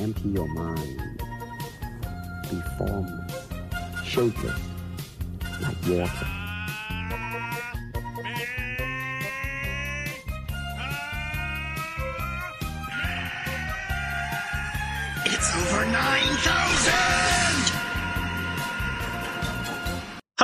[0.00, 1.18] empty your mind.
[2.50, 3.48] Be formless,
[4.04, 4.60] shapeless,
[5.60, 6.26] like water.
[15.26, 17.49] It's over 9000!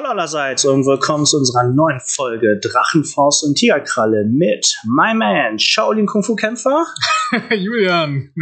[0.06, 6.06] Hallo allerseits und willkommen zu unserer neuen Folge Drachenfaust und Tigerkralle mit My Man, Shaolin
[6.06, 6.86] Kung Fu Kämpfer
[7.50, 8.32] Julian.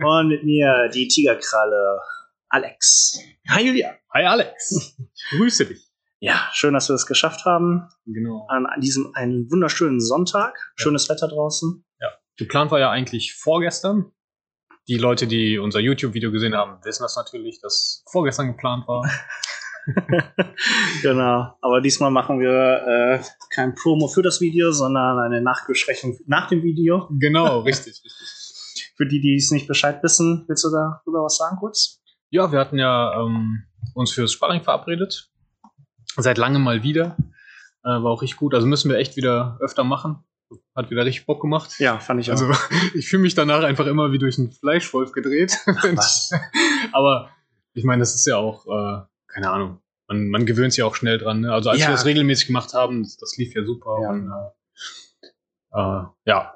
[0.00, 1.98] und mit mir die Tigerkralle
[2.50, 3.18] Alex.
[3.48, 3.94] Hi Julia.
[4.12, 4.98] Hi Alex.
[5.14, 5.90] Ich grüße dich.
[6.20, 8.46] Ja, schön, dass wir es geschafft haben Genau.
[8.50, 10.72] an diesem einen wunderschönen Sonntag.
[10.76, 11.86] Schönes Wetter draußen.
[12.36, 14.12] Geplant war ja eigentlich vorgestern.
[14.88, 19.08] Die Leute, die unser YouTube-Video gesehen haben, wissen das natürlich, dass vorgestern geplant war.
[21.02, 21.56] genau.
[21.60, 26.62] Aber diesmal machen wir äh, kein Promo für das Video, sondern eine Nachbesprechung nach dem
[26.62, 27.08] Video.
[27.18, 28.92] genau, richtig, richtig.
[28.96, 32.00] Für die, die es nicht Bescheid wissen, willst du darüber was sagen kurz?
[32.30, 33.64] Ja, wir hatten ja ähm,
[33.94, 35.30] uns fürs Sparring verabredet.
[36.16, 37.16] Seit langem mal wieder.
[37.82, 38.54] Äh, war auch richtig gut.
[38.54, 40.24] Also müssen wir echt wieder öfter machen.
[40.76, 41.78] Hat wieder richtig Bock gemacht.
[41.78, 42.40] Ja, fand ich auch.
[42.40, 42.52] Also
[42.94, 45.58] ich fühle mich danach einfach immer wie durch einen Fleischwolf gedreht.
[45.66, 46.30] was?
[46.92, 47.30] Aber
[47.72, 51.18] ich meine, das ist ja auch, äh, keine Ahnung, man, man gewöhnt sich auch schnell
[51.18, 51.40] dran.
[51.40, 51.52] Ne?
[51.52, 51.88] Also als Ja.
[51.88, 53.98] wir das regelmäßig gemacht haben, das, das lief ja super.
[54.02, 54.10] Ja.
[54.10, 55.26] Und äh,
[55.72, 56.54] äh, ja,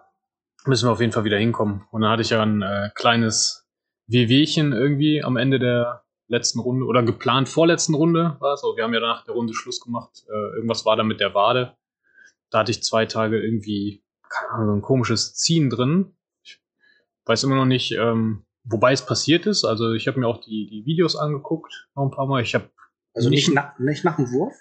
[0.66, 1.86] müssen wir auf jeden Fall wieder hinkommen.
[1.90, 3.66] Und dann hatte ich ja ein äh, kleines
[4.06, 8.62] Wehwehchen irgendwie am Ende der letzten Runde oder geplant vorletzten Runde war es.
[8.62, 10.24] Aber wir haben ja nach der Runde Schluss gemacht.
[10.28, 11.77] Äh, irgendwas war da mit der Wade.
[12.50, 16.16] Da hatte ich zwei Tage irgendwie, keine Ahnung, so ein komisches Ziehen drin.
[16.42, 16.60] Ich
[17.24, 19.64] weiß immer noch nicht, ähm, wobei es passiert ist.
[19.64, 22.42] Also ich habe mir auch die, die Videos angeguckt, noch ein paar Mal.
[22.42, 22.70] Ich habe
[23.19, 24.55] Also nicht, na, nicht nach dem Wurf?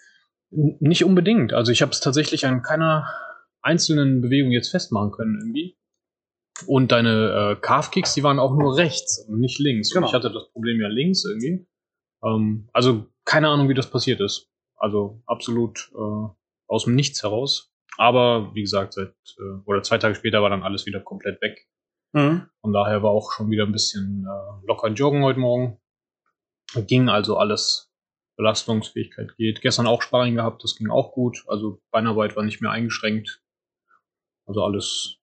[0.50, 1.54] Nicht unbedingt.
[1.54, 3.08] Also ich habe es tatsächlich an keiner
[3.62, 5.78] einzelnen Bewegung jetzt festmachen können irgendwie.
[6.66, 9.92] Und deine äh, Calf-Kicks, die waren auch nur rechts und nicht links.
[9.92, 10.06] Genau.
[10.06, 11.68] Und ich hatte das Problem ja links irgendwie.
[12.24, 14.50] Ähm, also keine Ahnung, wie das passiert ist.
[14.76, 16.28] Also absolut äh,
[16.68, 17.72] aus dem Nichts heraus.
[17.98, 21.68] Aber wie gesagt, seit äh, oder zwei Tage später war dann alles wieder komplett weg.
[22.14, 22.48] Mhm.
[22.62, 25.80] Von daher war auch schon wieder ein bisschen äh, locker joggen heute Morgen.
[26.88, 27.92] Ging also alles.
[28.38, 29.62] Belastungsfähigkeit geht.
[29.62, 31.44] Gestern auch Sparring gehabt, das ging auch gut.
[31.48, 33.42] Also Beinarbeit war nicht mehr eingeschränkt.
[34.46, 35.18] Also alles,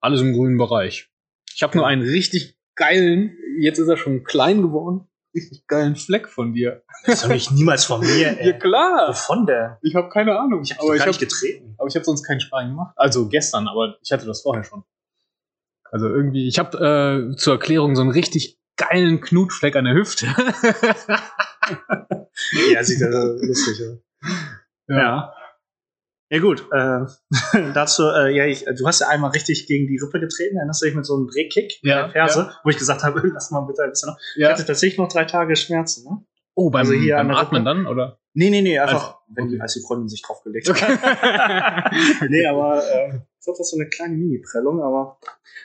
[0.00, 1.10] alles im grünen Bereich.
[1.54, 6.28] Ich habe nur einen richtig geilen, jetzt ist er schon klein geworden, richtig geilen Fleck
[6.28, 6.82] von dir.
[7.04, 8.58] Das doch nicht niemals von mir, ey.
[8.58, 9.08] klar.
[9.08, 9.76] Wovon denn?
[9.82, 10.62] Ich habe keine Ahnung.
[10.62, 11.74] Ich hab aber dich ich habe nicht getreten.
[11.78, 12.92] aber ich habe sonst keinen Sparring gemacht.
[12.96, 14.84] Also gestern, aber ich hatte das vorher schon.
[15.90, 20.26] Also irgendwie, ich habe äh, zur Erklärung so einen richtig geilen Knutfleck an der Hüfte.
[22.72, 23.98] Ja, sieht ja lustig aus.
[24.88, 25.34] Ja.
[26.32, 27.06] Ja gut, äh,
[27.74, 30.86] dazu, äh, ja, ich, du hast ja einmal richtig gegen die Rippe getreten, erinnerst du
[30.86, 33.62] dich mit so einem Drehkick Ja, in der Ferse, wo ich gesagt habe, lass mal
[33.62, 34.18] bitte ein bisschen noch.
[34.36, 34.50] Ich ja.
[34.50, 36.24] hatte tatsächlich noch drei Tage Schmerzen, ne?
[36.54, 37.82] Oh, beim, Also hier beim Atmen Rippe.
[37.82, 38.20] dann, oder?
[38.34, 39.62] Nee, nee, nee, einfach, Einfach, wenn die, okay.
[39.62, 41.92] als die Freundin sich draufgelegt hat.
[42.28, 45.18] nee, aber äh, ich glaube, das ist so eine kleine Mini-Prellung, aber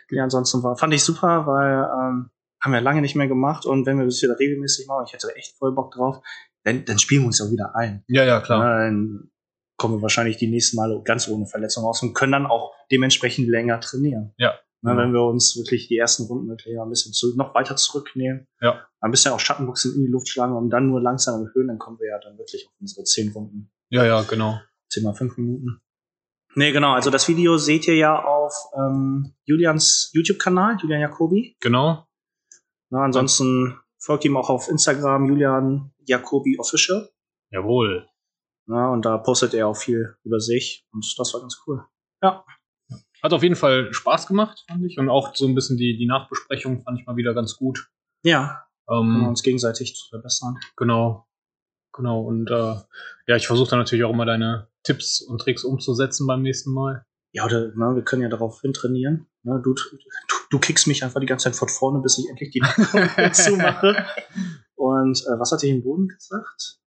[0.09, 3.85] ja, ansonsten war, fand ich super, weil ähm, haben wir lange nicht mehr gemacht und
[3.85, 6.23] wenn wir das wieder regelmäßig machen, ich hätte echt voll Bock drauf,
[6.65, 8.03] dann, dann spielen wir uns ja wieder ein.
[8.07, 8.79] Ja, ja, klar.
[8.81, 9.31] Dann
[9.77, 13.47] kommen wir wahrscheinlich die nächsten Male ganz ohne Verletzung raus und können dann auch dementsprechend
[13.47, 14.33] länger trainieren.
[14.37, 14.59] Ja.
[14.81, 15.03] Na, Genau.
[15.03, 18.85] wenn wir uns wirklich die ersten Runden wirklich ein bisschen zu, noch weiter zurücknehmen, Ja.
[19.01, 21.97] ein bisschen auch Schattenboxen in die Luft schlagen und dann nur langsam erhöhen, dann kommen
[21.99, 23.71] wir ja dann wirklich auf unsere zehn Runden.
[23.89, 24.59] Ja, ja, genau.
[24.91, 25.79] 10 mal 5 Minuten.
[26.55, 26.93] Nee, genau.
[26.93, 31.57] Also das Video seht ihr ja auf ähm, Julians YouTube-Kanal, Julian Jacobi.
[31.59, 32.05] Genau.
[32.91, 37.09] Na, ansonsten folgt ihm auch auf Instagram, Julian Jacobi Official.
[37.51, 38.07] Jawohl.
[38.67, 40.87] Na, und da postet er auch viel über sich.
[40.91, 41.83] Und das war ganz cool.
[42.21, 44.97] Hat auf jeden Fall Spaß gemacht, fand ich.
[44.99, 47.89] Und auch so ein bisschen die, die Nachbesprechung fand ich mal wieder ganz gut.
[48.23, 50.59] Ja, Ähm, uns gegenseitig zu verbessern.
[50.77, 51.27] genau.
[51.93, 52.21] Genau.
[52.21, 52.75] Und äh,
[53.27, 57.05] ja, ich versuche dann natürlich auch immer deine Tipps und Tricks umzusetzen beim nächsten Mal.
[57.31, 59.27] Ja, oder ne, wir können ja darauf hin trainieren.
[59.43, 59.97] Ne, du, du,
[60.49, 62.85] du kickst mich einfach die ganze Zeit von vorne, bis ich endlich die Nacken
[63.33, 64.05] zumache.
[64.75, 66.79] Und äh, was hat ich im Boden gesagt?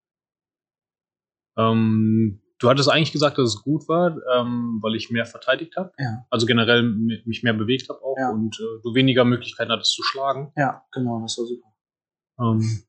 [1.57, 5.93] Ähm, du hattest eigentlich gesagt, dass es gut war, ähm, weil ich mehr verteidigt habe.
[5.99, 6.27] Ja.
[6.31, 8.31] Also generell mich mehr bewegt habe auch Ja.
[8.31, 10.53] und äh, du weniger Möglichkeiten hattest zu schlagen.
[10.57, 11.69] Ja, genau, das war super.
[12.41, 12.85] Ähm,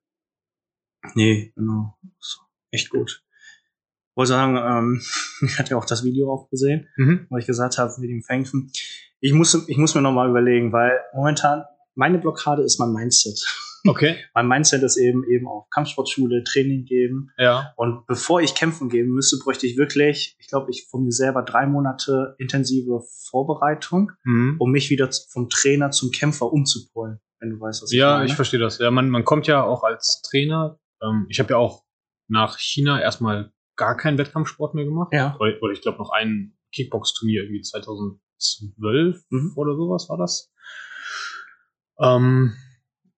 [1.16, 1.98] Nee, genau.
[2.72, 3.24] Echt gut.
[4.16, 5.02] Wollte sagen, ähm,
[5.42, 7.28] ich hatte ja auch das Video auch gesehen, mhm.
[7.30, 8.72] wo ich gesagt habe, mit dem Fängfen.
[9.22, 11.64] Ich muss, ich muss mir nochmal überlegen, weil momentan
[11.96, 13.40] meine Blockade ist mein Mindset.
[13.88, 14.18] Okay.
[14.34, 17.30] Mein Mindset ist eben eben auf Kampfsportschule, Training geben.
[17.38, 17.72] Ja.
[17.78, 21.44] Und bevor ich kämpfen gehen müsste, bräuchte ich wirklich, ich glaube, ich von mir selber
[21.44, 24.58] drei Monate intensive Vorbereitung, Mhm.
[24.60, 27.20] um mich wieder vom Trainer zum Kämpfer umzupolen.
[27.40, 28.26] wenn du weißt, was ja, meine.
[28.26, 28.80] ich verstehe das.
[28.80, 30.78] Ja, man, man kommt ja auch als Trainer.
[31.02, 31.86] Ähm, ich habe ja auch
[32.28, 35.14] nach China erstmal gar keinen Wettkampfsport mehr gemacht.
[35.14, 35.38] Ja.
[35.40, 37.62] Oder, oder ich glaube noch ein Kickbox-Turnier irgendwie
[38.40, 39.54] 2012 Mhm.
[39.56, 40.52] oder sowas war das.
[42.00, 42.54] Ähm,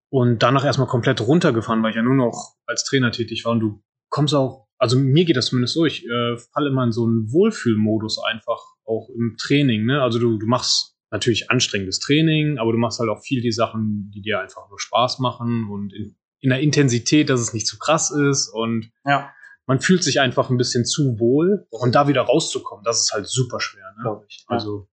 [0.10, 3.54] und danach erstmal komplett runtergefahren, weil ich ja nur noch als Trainer tätig war.
[3.54, 6.92] Und du kommst auch, also mir geht das zumindest so, ich äh, falle immer in
[6.92, 9.86] so einen Wohlfühlmodus einfach, auch im Training.
[9.86, 10.02] Ne?
[10.02, 14.12] Also du, du machst natürlich anstrengendes Training, aber du machst halt auch viel die Sachen,
[14.14, 17.78] die dir einfach nur Spaß machen und in, in der Intensität, dass es nicht zu
[17.78, 19.30] krass ist und Ja,
[19.68, 23.28] man fühlt sich einfach ein bisschen zu wohl und da wieder rauszukommen, das ist halt
[23.28, 23.94] super schwer.
[23.98, 24.02] Ne?
[24.04, 24.44] glaube ich.
[24.48, 24.90] Also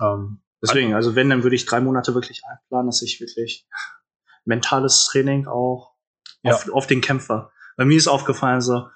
[0.00, 3.66] ähm, Deswegen, also wenn, dann würde ich drei Monate wirklich einplanen, dass ich wirklich
[4.44, 5.94] mentales Training auch
[6.42, 7.52] auf, auf den Kämpfer.
[7.76, 8.88] Bei mir ist aufgefallen so,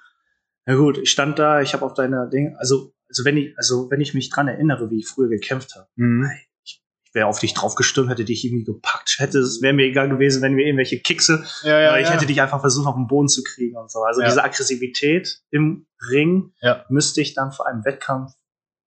[0.65, 3.89] na gut, ich stand da, ich habe auf deine Dinge, also, also wenn ich, also
[3.91, 6.29] wenn ich mich dran erinnere, wie ich früher gekämpft habe, mh,
[6.63, 6.81] ich
[7.13, 10.57] wäre auf dich draufgestürmt, hätte dich irgendwie gepackt, hätte, es wäre mir egal gewesen, wenn
[10.57, 12.13] wir irgendwelche Kickse, ja, ja, ich ja.
[12.13, 13.99] hätte dich einfach versucht, auf den Boden zu kriegen und so.
[14.03, 14.27] Also Ja.
[14.27, 16.85] diese Aggressivität im Ring Ja.
[16.89, 18.33] müsste ich dann vor einem Wettkampf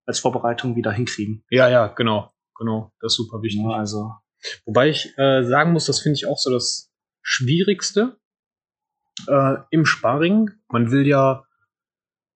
[0.07, 1.45] als Vorbereitung wieder hinkriegen.
[1.51, 3.63] ja, ja, genau, genau, das ist super wichtig.
[3.63, 4.13] Ja, also,
[4.65, 6.93] Wobei ich äh, sagen muss, das finde ich auch so das
[7.23, 8.19] Schwierigste
[9.27, 10.51] äh, im Sparring.
[10.69, 11.45] Man will ja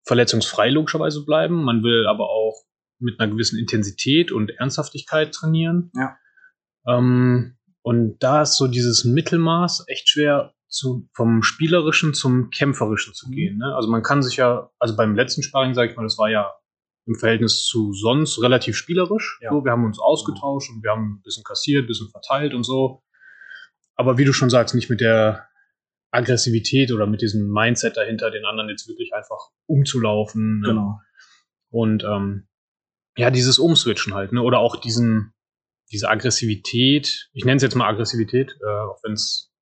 [0.06, 2.64] verletzungsfrei logischerweise bleiben, man will aber auch
[2.98, 5.92] mit einer gewissen Intensität und Ernsthaftigkeit trainieren.
[5.94, 6.16] Ja.
[6.86, 13.28] Ähm, und da ist so dieses Mittelmaß echt schwer zu, vom Spielerischen zum Kämpferischen zu
[13.28, 13.32] Mhm.
[13.32, 13.58] gehen.
[13.58, 13.74] Ne?
[13.74, 16.50] Also man kann sich ja, also beim letzten Sparring, sage ich mal, das war ja
[17.06, 19.38] im Verhältnis zu sonst relativ spielerisch.
[19.42, 19.50] Ja.
[19.50, 22.64] So, wir haben uns ausgetauscht und wir haben ein bisschen kassiert, ein bisschen verteilt und
[22.64, 23.02] so.
[23.96, 25.48] Aber wie du schon sagst, nicht mit der
[26.10, 30.60] Aggressivität oder mit diesem Mindset dahinter, den anderen jetzt wirklich einfach umzulaufen.
[30.60, 30.68] Ne?
[30.68, 31.00] genau.
[31.70, 32.48] Und ähm,
[33.16, 34.42] ja, dieses Umswitchen halt, ne?
[34.42, 35.32] Oder auch diesen,
[35.92, 39.52] diese Aggressivität, ich nenne es jetzt mal Aggressivität, äh, auch wenn es,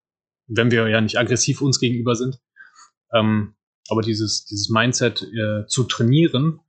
[0.47, 2.39] wenn wir ja nicht aggressiv uns gegenüber sind,
[3.13, 3.57] ähm,
[3.89, 6.61] aber dieses, dieses Mindset äh, zu trainieren,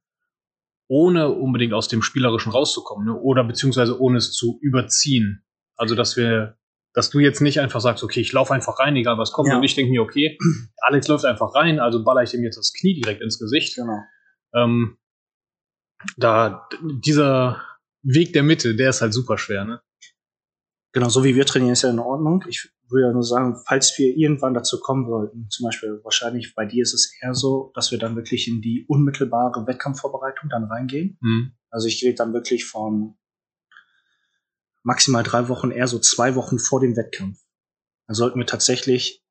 [0.90, 3.16] ohne unbedingt aus dem Spielerischen rauszukommen, ne?
[3.16, 5.44] oder beziehungsweise ohne es zu überziehen.
[5.78, 6.58] Also dass wir,
[6.94, 9.58] dass du jetzt nicht einfach sagst, okay, ich laufe einfach rein, egal was kommt, Ja.
[9.58, 10.38] und ich denke mir, okay,
[10.82, 14.00] Alex läuft einfach rein, also baller ich ihm jetzt das Knie direkt ins Gesicht Genau.
[14.56, 14.98] ähm,
[16.18, 17.62] da dieser
[18.02, 19.82] Weg der Mitte, der ist halt super schwer, ne?
[20.94, 22.44] Genau, so wie wir trainieren, ist ja in Ordnung.
[22.48, 26.66] Ich würde ja nur sagen, falls wir irgendwann dazu kommen sollten, zum Beispiel wahrscheinlich bei
[26.66, 31.18] dir ist es eher so, dass wir dann wirklich in die unmittelbare Wettkampfvorbereitung dann reingehen.
[31.22, 31.52] Hm.
[31.70, 33.16] Also ich rede dann wirklich von
[34.84, 37.40] maximal drei Wochen, eher so zwei Wochen vor dem Wettkampf.
[38.08, 39.24] Dann sollten wir tatsächlich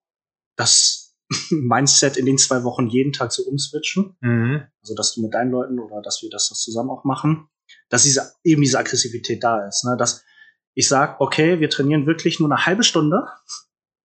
[0.56, 1.16] das
[1.50, 4.16] Mindset in den zwei Wochen jeden Tag so umswitchen.
[4.20, 4.62] Mhm.
[4.82, 7.48] Also dass du mit deinen Leuten oder dass wir das, das zusammen auch machen,
[7.88, 9.84] dass diese, eben diese Aggressivität da ist.
[9.84, 9.96] Ne?
[9.98, 10.24] Dass
[10.78, 13.24] ich sag, okay, wir trainieren wirklich nur eine halbe Stunde,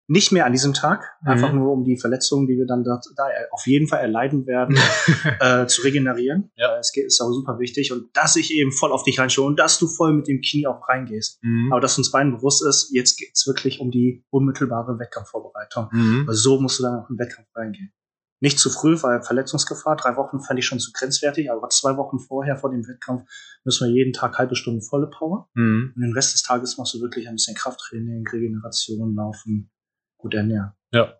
[0.08, 1.28] nicht mehr an diesem Tag, Mhm.
[1.32, 4.76] einfach nur um die Verletzungen, die wir dann da, da auf jeden Fall erleiden werden,
[5.40, 6.52] äh, zu regenerieren.
[6.56, 6.76] Ja.
[6.76, 9.48] Äh, Es geht, ist auch super wichtig und dass ich eben voll auf dich reinschaue
[9.48, 11.40] und dass du voll mit dem Knie auch reingehst.
[11.44, 11.72] Mhm.
[11.72, 15.90] Aber dass uns beiden bewusst ist, jetzt geht's wirklich um die unmittelbare Wettkampfvorbereitung.
[15.92, 16.26] Mhm.
[16.28, 17.92] Also so musst du dann auch in den Wettkampf reingehen.
[18.42, 22.20] Nicht zu früh, weil Verletzungsgefahr, drei Wochen fand ich schon zu grenzwertig, aber zwei Wochen
[22.20, 23.30] vorher, vor dem Wettkampf,
[23.66, 25.50] müssen wir jeden Tag halbe Stunde volle Power.
[25.56, 25.92] Mhm.
[25.96, 29.72] Und den Rest des Tages machst du wirklich ein bisschen Krafttraining, Regeneration, Laufen,
[30.18, 30.72] gut ernähren.
[30.92, 31.20] Ja.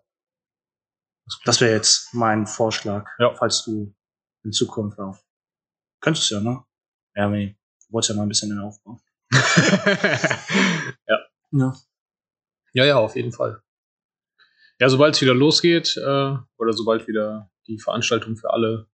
[1.44, 3.34] Das wäre jetzt mein Vorschlag, Ja.
[3.34, 3.94] falls du
[4.42, 5.22] in Zukunft auf.
[6.00, 6.64] Könntest ja, ne?
[7.14, 7.56] Ja, nee.
[7.86, 8.98] Du wolltest ja mal ein bisschen den Aufbau.
[11.06, 11.18] ja.
[11.52, 11.74] Ja.
[12.72, 13.62] ja, ja, auf jeden Fall.
[14.80, 16.00] Ja, sobald es wieder losgeht, äh,
[16.58, 18.86] oder sobald wieder die Veranstaltungen für alle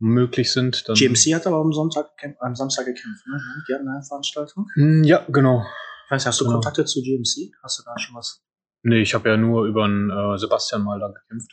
[0.00, 0.96] möglich sind, dann.
[0.96, 3.40] GMC hat aber am Sonntag, am Samstag gekämpft, ne?
[3.68, 4.66] Die hatten eine Veranstaltung.
[4.74, 5.64] Hm, Ja, genau.
[6.06, 6.56] Ich weiß hast du Genau.
[6.56, 7.52] Kontakte zu GMC?
[7.62, 8.44] Hast du da schon was?
[8.82, 11.52] Nee, ich habe ja nur über einen äh, Sebastian mal da gekämpft.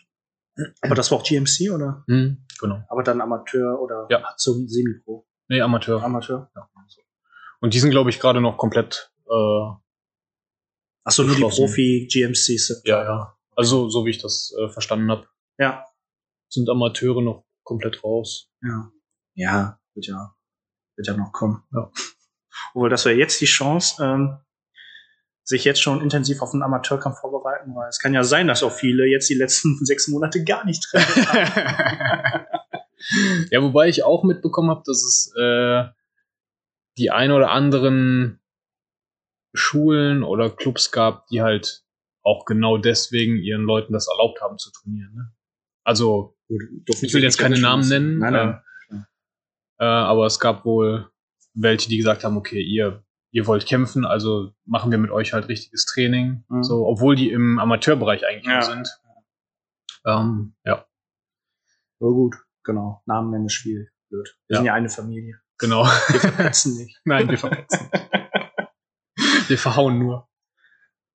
[0.82, 2.04] Aber das war auch GMC oder?
[2.08, 2.84] Hm, genau.
[2.90, 4.34] Aber dann Amateur oder Ja.
[4.36, 5.26] so wie Semi-Pro?
[5.48, 6.04] Nee, Amateur.
[6.04, 6.52] Amateur?
[6.56, 6.68] Ja.
[7.62, 9.12] Und die sind, glaube ich, gerade noch komplett.
[9.30, 9.70] Äh,
[11.04, 11.42] Achso, nur die.
[11.42, 13.38] Profi-GMCs ja, ja.
[13.56, 15.28] Also, so wie ich das äh, verstanden habe,
[15.58, 15.86] Ja.
[16.50, 18.50] sind Amateure noch komplett raus.
[18.62, 18.92] Ja.
[19.36, 20.36] Ja, wird ja,
[20.96, 21.64] wird ja noch kommen.
[21.74, 21.92] Ja.
[22.74, 24.38] Obwohl, das wäre jetzt die Chance, ähm,
[25.44, 28.72] sich jetzt schon intensiv auf den Amateurkampf vorbereiten, weil es kann ja sein, dass auch
[28.72, 31.26] viele jetzt die letzten sechs Monate gar nicht trainieren.
[33.52, 35.86] ja, wobei ich auch mitbekommen habe, dass es äh,
[36.98, 38.40] die ein oder anderen
[39.54, 41.84] Schulen oder Clubs gab, die halt
[42.24, 45.14] auch genau deswegen ihren Leuten das erlaubt haben zu trainieren.
[45.16, 45.34] Ne?
[45.84, 48.62] Also, ich will jetzt keine Namen nennen, Nein, nein.
[49.80, 51.10] Äh, äh, aber es gab wohl
[51.54, 55.48] welche, die gesagt haben, okay, ihr ihr wollt kämpfen, also machen wir mit euch halt
[55.48, 56.44] richtiges Training.
[56.50, 56.64] Mhm.
[56.64, 58.54] So, obwohl die im Amateurbereich eigentlich Ja.
[58.56, 58.90] nur sind.
[60.06, 60.86] Ähm, ja,
[62.00, 63.02] Ja, gut, genau.
[63.06, 63.90] Namen nennen ist schwierig.
[64.10, 64.38] Blöd.
[64.48, 64.58] Wir Ja.
[64.58, 65.40] sind ja eine Familie.
[65.58, 65.86] genau.
[65.86, 67.00] Wir verpetzen nicht.
[67.06, 67.90] Nein, wir verpetzen.
[69.48, 70.28] wir verhauen nur.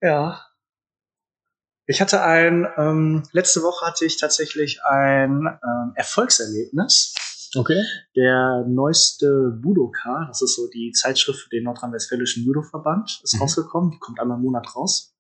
[0.02, 0.42] Ja.
[1.88, 7.14] Ich hatte ein, ähm, letzte Woche hatte ich tatsächlich ein ähm, Erfolgserlebnis.
[7.56, 7.80] Okay.
[8.16, 13.42] Der neueste Budoka, das ist so die Zeitschrift für den Nordrhein-Westfälischen Judo-Verband, ist Mhm.
[13.42, 13.92] rausgekommen.
[13.92, 15.14] Die kommt einmal im Monat raus.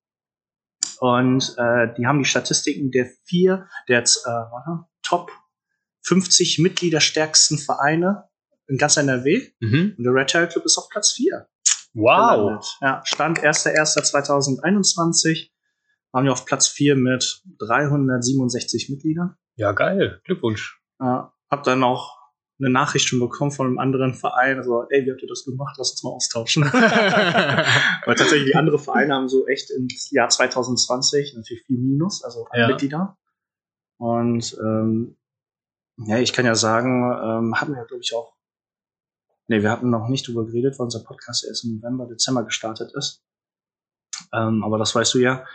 [0.99, 4.05] Und äh, die haben die Statistiken der vier, der äh,
[5.03, 5.31] Top
[6.03, 8.27] 50 Mitgliederstärksten Vereine
[8.67, 9.49] in ganz NRW.
[9.59, 9.95] Mhm.
[9.97, 11.47] Und der Red Tail Club ist auf Platz 4.
[11.93, 12.37] Wow.
[12.37, 12.77] gelandet.
[12.81, 15.49] Ja, Stand 1.1.2021
[16.15, 19.35] waren wir auf Platz 4 mit 367 Mitgliedern.
[19.57, 20.21] Ja, geil.
[20.23, 20.81] Glückwunsch.
[20.97, 22.17] Ja, hab dann auch
[22.57, 25.75] eine Nachricht schon bekommen von einem anderen Verein, so, ey, wie habt ihr das gemacht?
[25.77, 26.63] Lass uns mal austauschen.
[26.71, 32.45] Weil tatsächlich die anderen Vereine haben so echt im Jahr 2020 natürlich viel Minus, also
[32.49, 32.67] an Ja.
[32.69, 33.17] Mitglieder.
[33.97, 35.17] Und ähm,
[35.97, 38.35] ja, ich kann ja sagen, ähm, hatten wir, glaube ich, auch
[39.47, 42.93] Nee, wir hatten noch nicht drüber geredet, weil unser Podcast erst im November, Dezember gestartet
[42.95, 43.21] ist.
[44.33, 45.45] Ähm, aber das weißt du ja.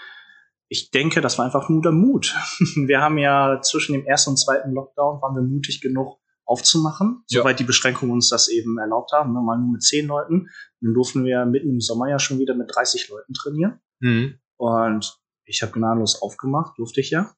[0.73, 2.35] Ich denke, das war einfach nur der Mut.
[2.77, 7.41] Wir haben ja zwischen dem ersten und zweiten Lockdown waren wir mutig genug aufzumachen, Ja.
[7.43, 9.33] soweit die Beschränkungen uns das eben erlaubt haben.
[9.33, 9.41] Ne?
[9.41, 10.49] Mal nur mit zehn Leuten.
[10.81, 13.81] Dann durften wir mitten im Sommer ja schon wieder mit 30 Leuten trainieren.
[13.99, 14.39] Mhm.
[14.57, 17.35] Und ich habe gnadenlos aufgemacht, durfte ich ja.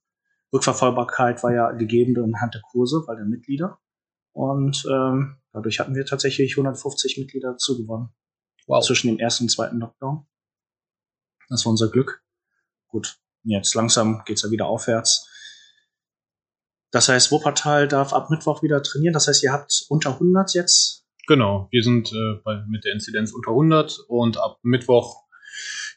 [0.52, 3.78] Rückverfolgbarkeit war ja gegeben anhand der Kurse, weil der Mitglieder.
[4.32, 8.10] Und ähm, dadurch hatten wir tatsächlich 150 Mitglieder dazu gewonnen.
[8.66, 8.84] Wow.
[8.84, 10.26] Zwischen dem ersten und zweiten Lockdown.
[11.48, 12.22] Das war unser Glück.
[12.88, 15.28] Gut, jetzt langsam geht's ja wieder aufwärts.
[16.90, 19.14] Das heißt, Wuppertal darf ab Mittwoch wieder trainieren.
[19.14, 21.06] Das heißt, ihr habt unter 100 jetzt.
[21.26, 25.22] Genau, wir sind äh, bei, mit der Inzidenz unter 100 und ab Mittwoch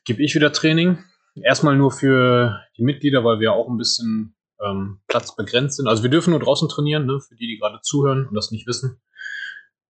[0.06, 1.04] gebe ich wieder Training.
[1.36, 5.88] Erstmal nur für die Mitglieder, weil wir auch ein bisschen ähm, platzbegrenzt sind.
[5.88, 8.68] Also wir dürfen nur draußen trainieren, ne, für die, die gerade zuhören und das nicht
[8.68, 9.02] wissen.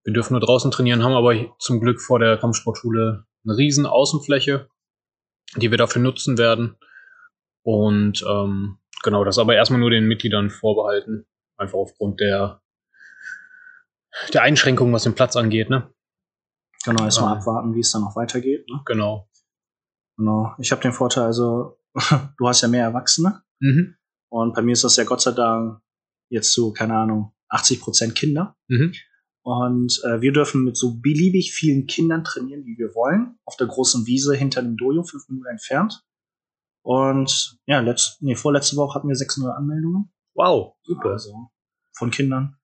[0.05, 4.69] Wir dürfen nur draußen trainieren, haben aber zum Glück vor der Kampfsportschule eine riesen Außenfläche,
[5.57, 6.77] die wir dafür nutzen werden.
[7.65, 11.27] Und ähm, genau, das aber erstmal nur den Mitgliedern vorbehalten.
[11.57, 12.63] Einfach aufgrund der,
[14.33, 15.91] der Einschränkungen, was den Platz angeht, ne?
[16.85, 17.39] Genau, erstmal Ähm.
[17.39, 18.69] abwarten, wie es dann noch weitergeht.
[18.69, 18.81] Ne?
[18.85, 19.29] Genau.
[20.17, 20.55] Genau.
[20.59, 21.79] Ich habe den Vorteil, also
[22.39, 23.43] du hast ja mehr Erwachsene.
[23.61, 23.97] Mhm.
[24.31, 25.81] Und bei mir ist das ja Gott sei Dank
[26.29, 28.57] jetzt so, keine Ahnung, 80 Prozent Kinder.
[28.69, 28.93] Mhm.
[29.43, 33.67] Und äh, wir dürfen mit so beliebig vielen Kindern trainieren, wie wir wollen, auf der
[33.67, 36.03] großen Wiese hinter dem Dojo, fünf Minuten entfernt.
[36.85, 40.13] Und ja, letzt, nee, vorletzte Woche hatten wir 600 Anmeldungen.
[40.35, 41.13] Wow, super.
[41.13, 41.51] Also
[41.97, 42.59] von Kindern.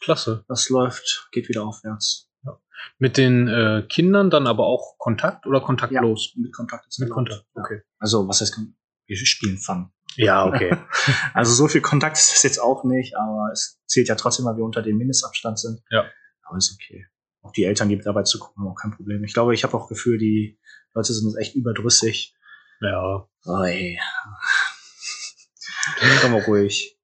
[0.00, 0.44] Klasse.
[0.48, 2.30] Das läuft, geht wieder aufwärts.
[2.98, 6.34] Mit den äh, Kindern dann aber auch Kontakt oder kontaktlos?
[6.36, 7.28] Mit Kontakt ist Mit erlaubt.
[7.28, 7.82] Kontakt, okay.
[7.98, 8.58] Also, was heißt,
[9.06, 9.90] wir spielen Fun.
[10.16, 10.76] Ja, okay.
[11.34, 14.56] Also so viel Kontakt ist es jetzt auch nicht, aber es zählt ja trotzdem, weil
[14.56, 15.82] wir unter dem Mindestabstand sind.
[15.90, 16.06] Ja.
[16.44, 17.06] Aber ist okay.
[17.42, 19.22] Auch die Eltern, die dabei zu gucken, auch kein Problem.
[19.24, 20.58] Ich glaube, ich habe auch Gefühl, die
[20.94, 22.34] Leute sind jetzt echt überdrüssig.
[22.80, 23.28] Ja.
[23.44, 23.98] Oh, ey.
[26.20, 26.98] Können wir ruhig,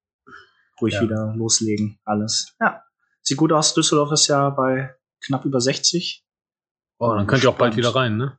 [0.80, 1.02] ruhig Ja.
[1.02, 2.54] wieder loslegen, alles.
[2.60, 2.82] Ja.
[3.22, 3.74] Sieht gut aus.
[3.74, 6.24] Düsseldorf ist ja bei knapp über 60.
[6.98, 8.38] Oh, dann könnt ihr auch bald wieder rein, ne?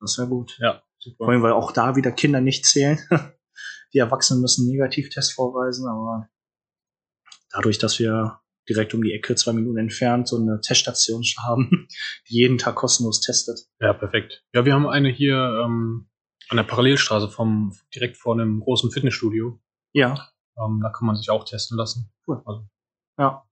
[0.00, 0.56] Das wäre gut.
[0.60, 0.82] Ja.
[1.18, 2.98] Vor allem, weil auch da wieder Kinder nicht zählen.
[3.92, 6.28] Die Erwachsenen müssen einen Negativtest vorweisen, aber
[7.50, 11.86] dadurch, dass wir direkt um die Ecke, zwei Minuten entfernt, so eine Teststation haben,
[12.28, 13.60] die jeden Tag kostenlos testet.
[13.78, 14.42] Ja, perfekt.
[14.52, 16.08] Ja, wir haben eine hier ähm,
[16.48, 19.60] an der Parallelstraße vom direkt vor einem großen Fitnessstudio.
[19.92, 22.12] Ja, Ähm, da kann man sich auch testen lassen.
[22.26, 22.42] Cool.
[22.44, 22.68] Also,
[23.18, 23.44] ja.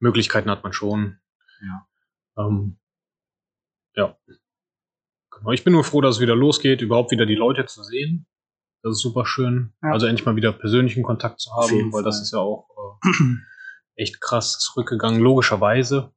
[0.00, 1.18] Möglichkeiten hat man schon.
[1.60, 1.86] Ja.
[2.38, 2.78] Ähm,
[3.94, 4.16] ja.
[5.30, 5.50] Genau.
[5.50, 8.26] Ich bin nur froh, dass es wieder losgeht, überhaupt wieder die Leute zu sehen.
[8.82, 9.72] Das ist super schön.
[9.82, 9.92] Ja.
[9.92, 12.22] Also endlich mal wieder persönlichen Kontakt zu haben, weil das Fall.
[12.22, 12.68] ist ja auch
[13.02, 13.08] äh,
[13.96, 16.12] echt krass zurückgegangen, logischerweise.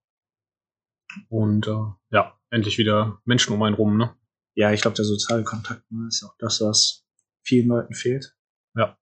[1.30, 4.16] Und äh, ja, endlich wieder Menschen um einen rum, ne?
[4.56, 7.06] Ja, ich glaube, der soziale Kontakt ne, ist auch das, was
[7.44, 8.36] vielen Leuten fehlt.
[8.76, 8.98] Ja.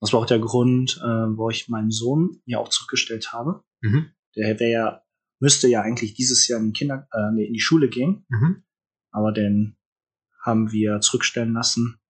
[0.00, 3.62] Das war auch der Grund, äh, wo ich meinen Sohn ja auch zurückgestellt habe.
[3.80, 4.12] Mhm.
[4.36, 5.02] Der wäre ja,
[5.40, 8.26] müsste ja eigentlich dieses Jahr in die Kinder, äh, nee, in die Schule gehen.
[8.28, 8.64] Mhm.
[9.10, 9.76] aber den
[10.44, 12.00] haben wir zurückstellen lassen.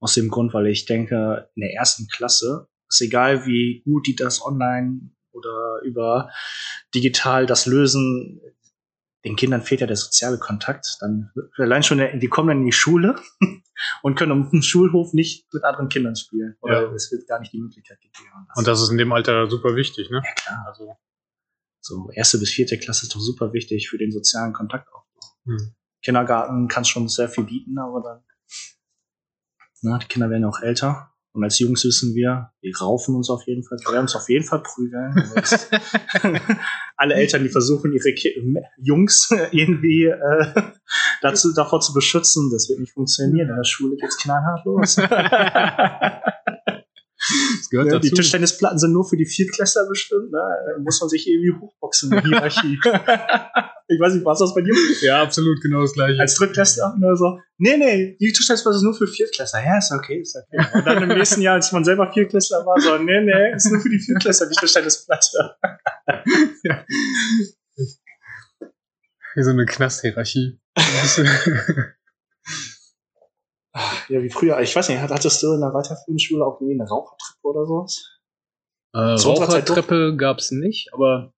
[0.00, 4.16] Aus dem Grund, weil ich denke, in der ersten Klasse ist egal, wie gut die
[4.16, 6.30] das online oder über
[6.94, 8.40] digital das lösen,
[9.24, 10.96] den Kindern fehlt ja der soziale Kontakt.
[11.00, 13.16] Dann allein schon, die kommen dann in die Schule
[14.02, 16.56] und können auf dem Schulhof nicht mit anderen Kindern spielen.
[16.60, 16.92] Oder Ja.
[16.92, 18.30] es wird gar nicht die Möglichkeit gegeben.
[18.56, 20.22] Und das ist in dem Alter super wichtig, ne?
[20.24, 20.64] ja klar.
[20.66, 20.96] Also,
[21.80, 25.20] So erste bis vierte Klasse ist doch super wichtig für den sozialen Kontaktaufbau.
[25.44, 25.74] hm.
[26.02, 28.24] Kindergarten kann schon sehr viel bieten, aber dann,
[29.82, 31.09] na, die Kinder werden auch älter.
[31.32, 34.28] Und als Jungs wissen wir, wir raufen uns auf jeden Fall, wir werden uns auf
[34.28, 35.14] jeden Fall prügeln.
[36.96, 38.12] Alle Eltern, die versuchen, ihre
[38.78, 40.62] Jungs irgendwie äh,
[41.22, 43.48] dazu, davor zu beschützen, das wird nicht funktionieren.
[43.48, 44.96] In der Schule geht's knallhart los.
[47.70, 50.30] Ja, die Tischtennisplatten sind nur für die Viertklässler bestimmt.
[50.32, 50.38] Ne?
[50.38, 52.78] Da muss man sich irgendwie hochboxen in der Hierarchie.
[53.88, 54.74] ich weiß nicht, was das bei dir?
[55.02, 56.18] ja, absolut genau das gleiche.
[56.20, 57.38] Als Drittklässler oder so?
[57.58, 59.62] Nee, nee, die Tischtennisplatte ist nur für Viertklässler.
[59.64, 60.66] Ja, ist okay, ist okay.
[60.74, 63.80] Und dann im nächsten Jahr, als man selber Viertklässler war, so, nee, nee, ist nur
[63.80, 65.56] für die Viertklässler die Tischtennisplatte.
[69.34, 70.58] Wie so eine Knasthierarchie.
[74.08, 74.58] Ja, wie früher.
[74.60, 78.18] Ich weiß nicht, hattest du in der weiterführenden Schule auch irgendwie eine Rauchertreppe oder sowas?
[78.92, 78.98] Äh.
[78.98, 81.32] Rauchertreppe gab's nicht, aber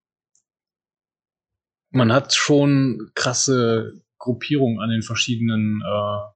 [1.90, 6.32] man hat schon krasse Gruppierungen an den verschiedenen äh,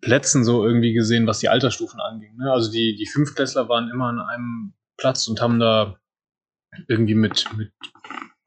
[0.00, 2.36] Plätzen so irgendwie gesehen, was die Altersstufen anging.
[2.36, 2.52] Ne?
[2.52, 5.98] Also die, die Fünftklässler waren immer an einem Platz und haben da
[6.88, 7.72] irgendwie mit, mit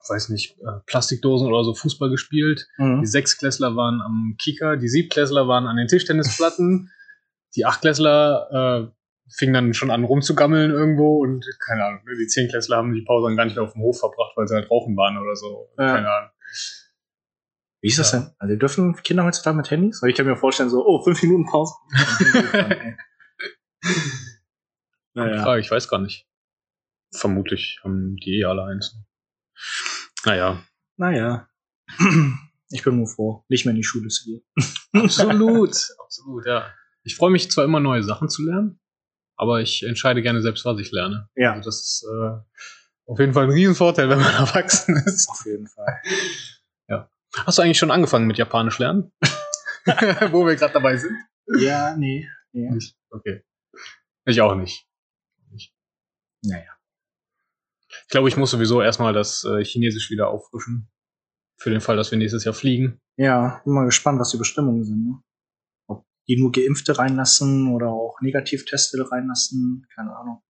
[0.09, 2.67] weiß nicht, äh, Plastikdosen oder so Fußball gespielt.
[2.77, 3.01] Mhm.
[3.01, 6.91] Die Sechsklässler waren am Kicker, die Siebtklässler waren an den Tischtennisplatten,
[7.55, 8.91] die Achtklässler äh,
[9.35, 13.27] fingen dann schon an rumzugammeln irgendwo und keine Ahnung, ne, die Zehnklässler haben die Pause
[13.27, 15.69] dann gar nicht mehr auf dem Hof verbracht, weil sie halt rauchen waren oder so.
[15.77, 15.95] Ja.
[15.95, 16.29] Keine Ahnung.
[17.81, 18.19] Wie ist das Ja.
[18.19, 18.31] denn?
[18.39, 20.01] Also dürfen Kinder heutzutage mit Handys?
[20.01, 21.73] Weil ich kann mir vorstellen, so, oh, fünf Minuten Pause.
[25.13, 25.43] naja.
[25.43, 26.25] Frage, ich weiß gar nicht.
[27.13, 28.97] Vermutlich haben die eh alle eins.
[30.27, 30.63] Naja.
[30.97, 31.47] Naja.
[32.69, 34.41] Ich bin nur froh, nicht mehr in die Schule zu gehen.
[34.93, 36.69] Absolut, absolut, ja.
[37.03, 38.81] Ich freue mich zwar immer neue Sachen zu lernen,
[39.37, 41.29] aber ich entscheide gerne selbst, was ich lerne.
[41.37, 42.39] Ja, Also das ist äh,
[43.05, 45.29] auf jeden Fall ein Riesenvorteil, wenn man erwachsen ist.
[45.29, 46.01] auf jeden Fall.
[47.45, 49.13] Hast du eigentlich schon angefangen mit Japanisch lernen?
[50.31, 51.15] Wo wir gerade dabei sind?
[51.59, 52.27] Ja, nee.
[52.51, 52.69] nee.
[52.69, 52.97] Nicht?
[53.11, 53.43] Okay.
[54.25, 54.85] Ich auch nicht.
[56.43, 56.76] Naja.
[58.07, 60.89] Ich glaube, ich muss sowieso erstmal das äh, Chinesisch wieder auffrischen.
[61.59, 63.01] Für den Fall, dass wir nächstes Jahr fliegen.
[63.17, 65.05] Ja, bin mal gespannt, was die Bestimmungen sind.
[65.05, 65.21] Ne?
[65.87, 70.41] Ob die nur Geimpfte reinlassen oder auch Negativteste reinlassen, keine Ahnung.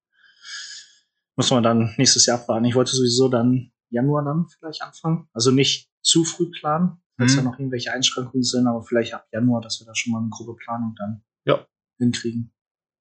[1.36, 2.65] Muss man dann nächstes Jahr abwarten.
[2.65, 5.28] Ich wollte sowieso dann Januar dann vielleicht anfangen.
[5.34, 7.38] Also nicht zu früh planen, falls Mhm.
[7.38, 10.30] da noch irgendwelche Einschränkungen sind, aber vielleicht ab Januar, dass wir da schon mal eine
[10.30, 11.65] grobe Planung dann Ja.
[11.98, 12.54] hinkriegen.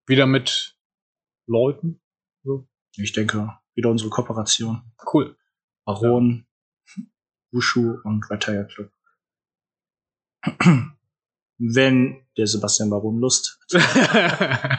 [0.06, 0.78] Wieder mit
[1.46, 2.00] Leuten.
[2.96, 4.82] Ich denke, wieder unsere Kooperation.
[5.12, 5.36] Cool.
[5.84, 6.46] Baron,
[7.52, 8.90] Wushu und Retire Club.
[11.58, 13.82] Wenn der Sebastian Baron Lust hat.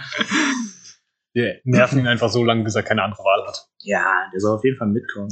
[1.34, 3.70] Wir nerven ihn einfach so lange, bis er keine andere Wahl hat.
[3.82, 5.30] Ja, der soll auf jeden Fall mitkommen.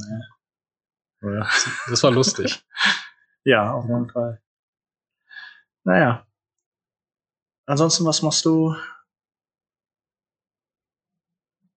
[1.21, 1.49] Ja, Ja,
[1.89, 2.63] Das war lustig.
[3.43, 4.39] ja auf jeden Fall.
[5.83, 6.27] Naja.
[7.65, 8.75] Ansonsten, was machst du?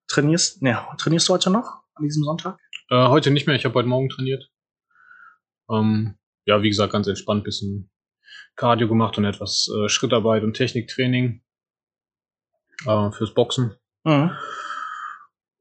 [0.09, 0.62] Trainierst?
[0.62, 2.59] Ne, trainierst du heute noch an diesem Sonntag?
[2.90, 4.51] Äh, heute nicht mehr, ich habe heute Morgen trainiert.
[5.71, 7.90] Ähm, ja, wie gesagt, ganz entspannt, bisschen
[8.57, 11.42] Cardio gemacht und etwas äh, Schrittarbeit und Techniktraining
[12.87, 13.77] äh, fürs Boxen.
[14.05, 14.33] Mhm.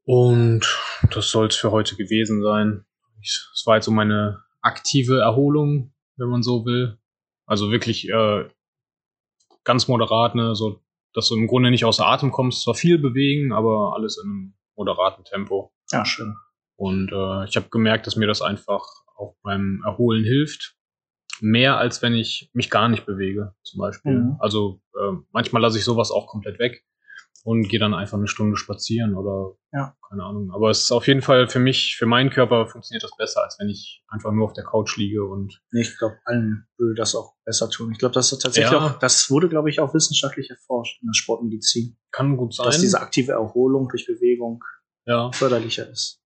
[0.06, 0.66] Und
[1.12, 2.86] das soll es für heute gewesen sein.
[3.22, 6.98] Es war jetzt so meine aktive Erholung, wenn man so will.
[7.46, 8.50] Also wirklich äh,
[9.66, 10.82] ganz moderat, ne, so
[11.18, 12.62] dass du im Grunde nicht außer Atem kommst.
[12.62, 15.74] Zwar viel bewegen, aber alles in einem moderaten Tempo.
[15.92, 16.36] Ja, schön.
[16.76, 18.84] Und äh, ich habe gemerkt, dass mir das einfach
[19.18, 20.76] auch beim Erholen hilft.
[21.42, 24.12] Mehr als wenn ich mich gar nicht bewege, zum Beispiel.
[24.14, 24.36] Mhm.
[24.38, 26.84] Also äh, manchmal lasse ich sowas auch komplett weg
[27.48, 29.96] und gehe dann einfach eine Stunde spazieren oder Ja.
[30.10, 30.52] keine Ahnung.
[30.54, 33.56] Aber es ist auf jeden Fall für mich, für meinen Körper funktioniert das besser, als
[33.58, 37.16] wenn ich einfach nur auf der Couch liege und Nee, ich glaube, allen würde das
[37.16, 37.94] auch besser tun.
[37.94, 38.86] Ich glaube, das ist tatsächlich Ja.
[38.86, 42.66] auch, das wurde, glaube ich, auch wissenschaftlich erforscht in der Sportmedizin, kann gut sein.
[42.66, 44.62] dass diese aktive Erholung durch Bewegung
[45.06, 45.32] ja.
[45.32, 46.22] förderlicher ist.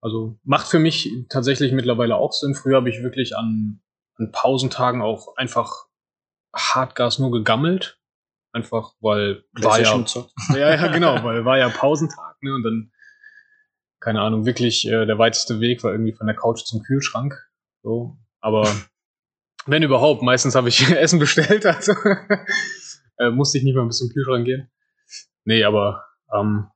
[0.00, 2.54] Also macht für mich tatsächlich mittlerweile auch Sinn.
[2.54, 3.80] Früher habe ich wirklich an,
[4.18, 5.86] an Pausentagen auch einfach
[6.54, 7.98] Hartgas nur gegammelt.
[8.52, 10.04] Einfach, weil war ja,
[10.54, 12.54] ja, ja, genau, weil war ja Pausentag, ne?
[12.54, 12.92] Und dann,
[13.98, 17.34] keine Ahnung, wirklich äh, der weiteste Weg war irgendwie von der Couch zum Kühlschrank.
[17.82, 18.18] So.
[18.40, 18.68] Aber
[19.66, 21.92] wenn überhaupt, meistens habe ich Essen bestellt, also
[23.18, 24.70] äh, musste ich nicht mal bis zum Kühlschrank gehen.
[25.44, 26.68] Nee, aber ähm,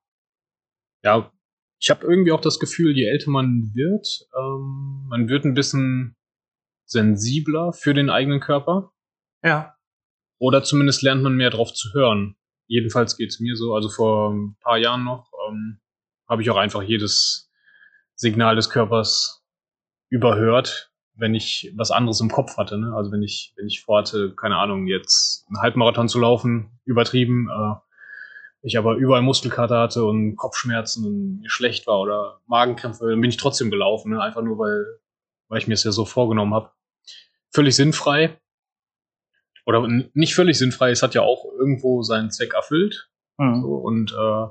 [1.03, 1.31] ja,
[1.79, 6.17] ich habe irgendwie auch das Gefühl, je älter man wird, ähm, man wird ein bisschen
[6.87, 8.93] sensibler für den eigenen Körper.
[9.45, 9.76] Ja.
[10.38, 12.37] Oder zumindest lernt man mehr drauf zu hören.
[12.66, 13.75] Jedenfalls geht's mir so.
[13.75, 15.81] Also vor ein paar Jahren noch ähm,
[16.29, 17.51] habe ich auch einfach jedes
[18.14, 19.44] Signal des Körpers
[20.09, 22.79] überhört wenn ich was anderes im Kopf hatte.
[22.79, 22.94] Ne?
[22.94, 27.75] Also wenn ich, wenn ich vorhatte, keine Ahnung, jetzt einen Halbmarathon zu laufen, übertrieben, äh,
[28.62, 33.31] ich aber überall Muskelkater hatte und Kopfschmerzen und mir schlecht war oder Magenkrämpfe, dann bin
[33.31, 34.20] ich trotzdem gelaufen, ne?
[34.20, 34.85] einfach nur weil,
[35.49, 36.70] weil ich mir es ja so vorgenommen habe.
[37.51, 38.38] Völlig sinnfrei.
[39.67, 43.11] Oder nicht völlig sinnfrei, es hat ja auch irgendwo seinen Zweck erfüllt.
[43.37, 43.63] Mhm.
[43.63, 44.47] So, und äh,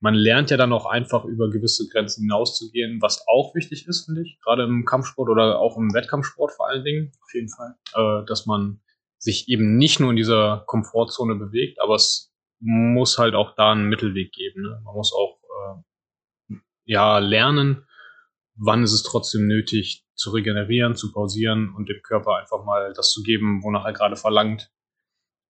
[0.00, 4.22] man lernt ja dann auch einfach über gewisse Grenzen hinauszugehen, was auch wichtig ist, finde
[4.22, 4.40] ich.
[4.42, 7.12] Gerade im Kampfsport oder auch im Wettkampfsport vor allen Dingen.
[7.22, 7.76] Auf jeden Fall.
[7.94, 8.80] Äh, dass man
[9.18, 13.88] sich eben nicht nur in dieser Komfortzone bewegt, aber es muss halt auch da einen
[13.88, 14.62] Mittelweg geben.
[14.62, 14.80] Ne?
[14.84, 15.38] Man muss auch
[16.48, 16.54] äh,
[16.86, 17.84] ja lernen,
[18.60, 23.10] wann ist es trotzdem nötig zu regenerieren, zu pausieren und dem Körper einfach mal das
[23.10, 24.70] zu geben, wonach er gerade verlangt.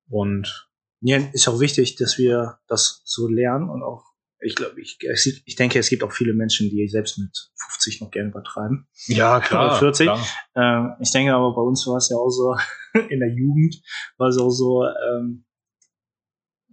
[0.09, 0.71] Und
[1.01, 4.05] Ja, ist auch wichtig, dass wir das so lernen und auch,
[4.43, 4.99] ich glaube, ich,
[5.45, 8.89] ich denke, es gibt auch viele Menschen, die selbst mit 50 noch gerne übertreiben.
[9.07, 10.07] ja, Oder 40.
[10.07, 10.27] klar.
[10.55, 12.55] Ähm, ich denke aber, bei uns war es ja auch so,
[13.11, 13.83] in der Jugend
[14.17, 15.45] war es auch so, ähm,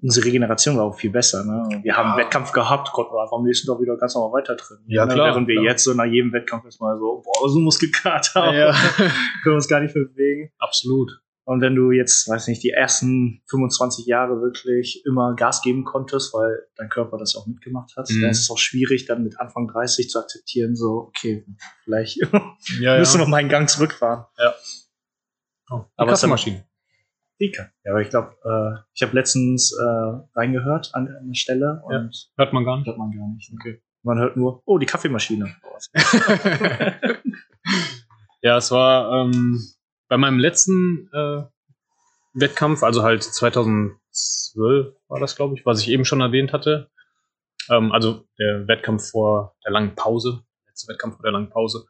[0.02, 1.44] unsere Regeneration war auch viel besser.
[1.44, 1.82] Ne?
[1.84, 4.56] Wir haben einen Wettkampf gehabt, konnten wir einfach am nächsten Tag wieder ganz normal weiter
[4.58, 4.86] trainieren.
[4.90, 5.14] Ja, ne?
[5.14, 5.66] klar, Während wir klar.
[5.66, 8.74] jetzt so nach jedem Wettkampf erstmal so, boah, so Muskelkater, Ja,
[9.44, 10.52] können uns gar nicht mehr bewegen.
[10.60, 11.12] absolut.
[11.46, 16.34] Und wenn du jetzt, weiß nicht, die ersten 25 Jahre wirklich immer Gas geben konntest,
[16.34, 18.22] weil dein Körper das auch mitgemacht hat, Mhm.
[18.22, 21.46] dann ist es auch schwierig, dann mit Anfang 30 zu akzeptieren, so, okay,
[21.86, 22.28] vielleicht Ja,
[23.00, 23.24] müssen wir ja.
[23.24, 24.26] noch mal einen Gang zurückfahren.
[25.70, 26.66] Oh, die Aber Kaffeemaschine.
[27.39, 27.69] Dika.
[27.84, 31.97] Ja, aber ich glaube, äh, ich habe letztens äh, reingehört an, an der Stelle Ja.
[32.00, 32.88] und Hört man gar nicht.
[32.88, 33.52] hört man gar nicht.
[33.54, 33.82] Okay.
[34.04, 35.54] Man hört nur, oh, die Kaffeemaschine.
[38.41, 39.60] ja, es war ähm,
[40.08, 41.43] bei meinem letzten äh,
[42.34, 46.89] Wettkampf, also halt 2012 war das, glaube ich, was ich eben schon erwähnt hatte.
[47.69, 51.86] Ähm, also der Wettkampf vor der langen Pause, letzte Wettkampf vor der langen Pause.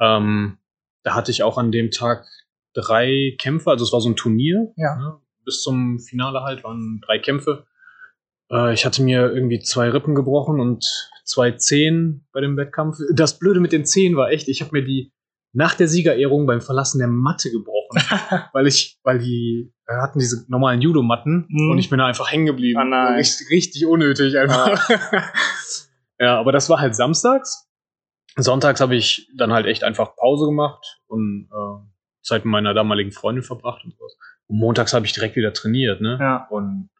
[0.00, 0.58] Ähm,
[1.02, 2.24] da hatte ich auch an dem Tag
[2.74, 4.72] drei Kämpfe, also es war so ein Turnier.
[4.76, 4.96] Ja.
[4.96, 5.18] ne?
[5.44, 7.66] Bis zum Finale halt waren drei Kämpfe.
[8.50, 10.84] Äh, ich hatte mir irgendwie zwei Rippen gebrochen und
[11.24, 12.96] zwei Zehen bei dem Wettkampf.
[13.14, 15.12] Das Blöde mit den Zehen war echt, ich habe mir die
[15.54, 17.98] nach der Siegerehrung beim Verlassen der Matte gebrochen,
[18.54, 21.70] weil ich, weil die äh, hatten diese normalen Judomatten Mhm.
[21.72, 22.78] und ich bin da einfach hängen geblieben.
[22.80, 23.14] Ah, nein.
[23.16, 24.88] Richtig, richtig unnötig einfach.
[26.18, 27.68] ja, aber das war halt samstags.
[28.36, 31.91] Sonntags habe ich dann halt echt einfach Pause gemacht und äh,
[32.22, 34.16] Zeit mit meiner damaligen Freundin verbracht und sowas.
[34.46, 36.18] Und montags habe ich direkt wieder trainiert, ne?
[36.20, 36.46] Ja.
[36.50, 36.90] Und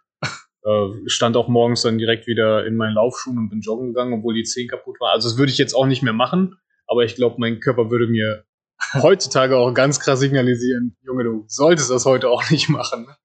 [0.64, 4.35] äh, stand auch morgens dann direkt wieder in meinen Laufschuhen und bin joggen gegangen, obwohl
[4.35, 5.12] die Zehen kaputt waren.
[5.12, 6.56] Also das würde ich jetzt auch nicht mehr machen,
[6.87, 8.44] aber ich glaube, mein Körper würde mir
[9.02, 13.02] heutzutage auch ganz krass signalisieren, Junge, du solltest das heute auch nicht machen.
[13.02, 13.16] Ne?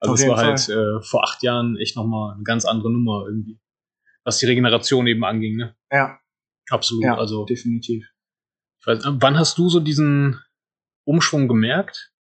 [0.00, 3.58] Also es war halt äh, vor acht Jahren echt nochmal eine ganz andere Nummer irgendwie.
[4.24, 5.76] Was die Regeneration eben anging, ne?
[5.90, 6.18] Ja,
[6.70, 7.04] Absolut.
[7.04, 8.06] ja, also definitiv.
[8.84, 10.40] weiß, wann hast du so diesen
[11.04, 12.12] Umschwung gemerkt?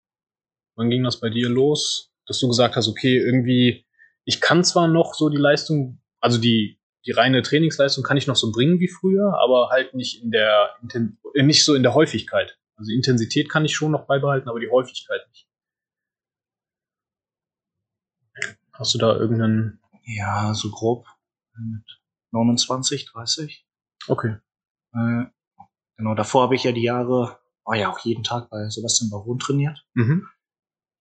[0.75, 2.11] Wann ging das bei dir los?
[2.25, 3.85] Dass du gesagt hast, okay, irgendwie,
[4.25, 8.35] ich kann zwar noch so die Leistung, also die, die reine Trainingsleistung kann ich noch
[8.35, 10.75] so bringen wie früher, aber halt nicht in der,
[11.33, 12.57] äh, nicht so in der Häufigkeit.
[12.75, 15.47] Also Intensität kann ich schon noch beibehalten, aber die Häufigkeit nicht.
[18.73, 21.05] Hast du da irgendeinen, Ja, so grob.
[21.55, 21.83] Mit
[22.31, 23.65] 29, 30.
[24.07, 24.37] okay.
[24.93, 25.25] Äh,
[25.97, 29.39] genau, davor habe ich ja die Jahre, war ja auch jeden Tag bei Sebastian Baron
[29.39, 29.85] trainiert.
[29.93, 30.27] Mhm.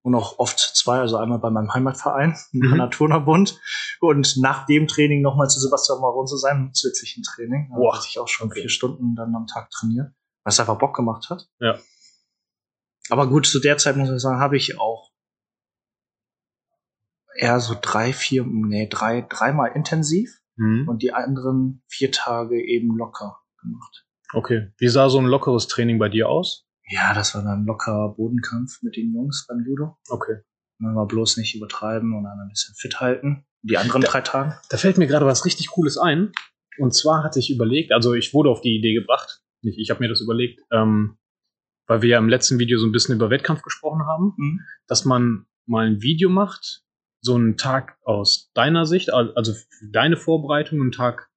[0.04, 2.76] und auch oft zwei, also einmal bei meinem Heimatverein, im Mhm.
[2.76, 3.60] Naturnerbund
[4.00, 7.68] und nach dem Training nochmal zu Sebastian Maron zu seinem zusätzlichen Training.
[7.70, 7.96] Da Boah.
[7.96, 8.62] hatte ich auch schon Okay.
[8.62, 11.48] vier Stunden dann am Tag trainiert, was einfach Bock gemacht hat.
[11.60, 11.78] Ja.
[13.10, 15.12] Aber gut, zu der Zeit muss ich sagen, habe ich auch
[17.36, 20.88] eher so drei, vier, nee, drei, dreimal intensiv Mhm.
[20.88, 24.04] und die anderen vier Tage eben locker gemacht.
[24.32, 24.68] Okay.
[24.78, 26.66] Wie sah so ein lockeres Training bei dir aus?
[26.88, 29.96] Ja, das war dann locker Bodenkampf mit den Jungs beim Judo.
[30.08, 30.36] Okay.
[30.78, 33.44] Man war bloß nicht übertreiben und dann ein bisschen fit halten.
[33.62, 34.58] Die anderen Da- drei Tage.
[34.70, 36.32] Da fällt mir gerade was richtig Cooles ein.
[36.78, 40.00] Und zwar hatte ich überlegt, also ich wurde auf die Idee gebracht, nicht ich habe
[40.00, 41.18] mir das überlegt, ähm,
[41.86, 44.60] weil wir ja im letzten Video so ein bisschen über Wettkampf gesprochen haben, Mhm.
[44.88, 46.82] dass man mal ein Video macht,
[47.20, 51.28] so einen Tag aus deiner Sicht, al- also für deine Vorbereitung einen Tag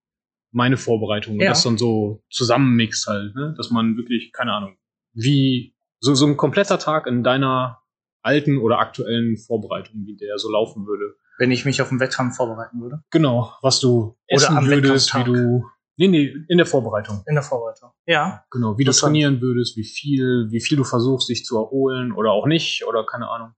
[0.56, 1.50] meine Vorbereitung und Ja.
[1.50, 3.54] das dann so zusammenmixt halt, ne?
[3.58, 4.78] dass man wirklich, keine Ahnung,
[5.14, 7.82] wie so, so ein kompletter Tag in deiner
[8.24, 11.16] alten oder aktuellen Vorbereitung, wie der so laufen würde.
[11.38, 13.04] Wenn ich mich auf den Wettkampf vorbereiten würde.
[13.12, 15.66] Genau, was du essen am würdest, wie du.
[15.98, 17.24] Nee, nee, in der Vorbereitung.
[17.28, 17.92] In der Vorbereitung.
[18.06, 18.44] Ja.
[18.52, 19.12] Genau, wie du Interessant.
[19.14, 23.06] trainieren würdest, wie viel, wie viel du versuchst, dich zu erholen oder auch nicht, oder
[23.06, 23.54] keine Ahnung.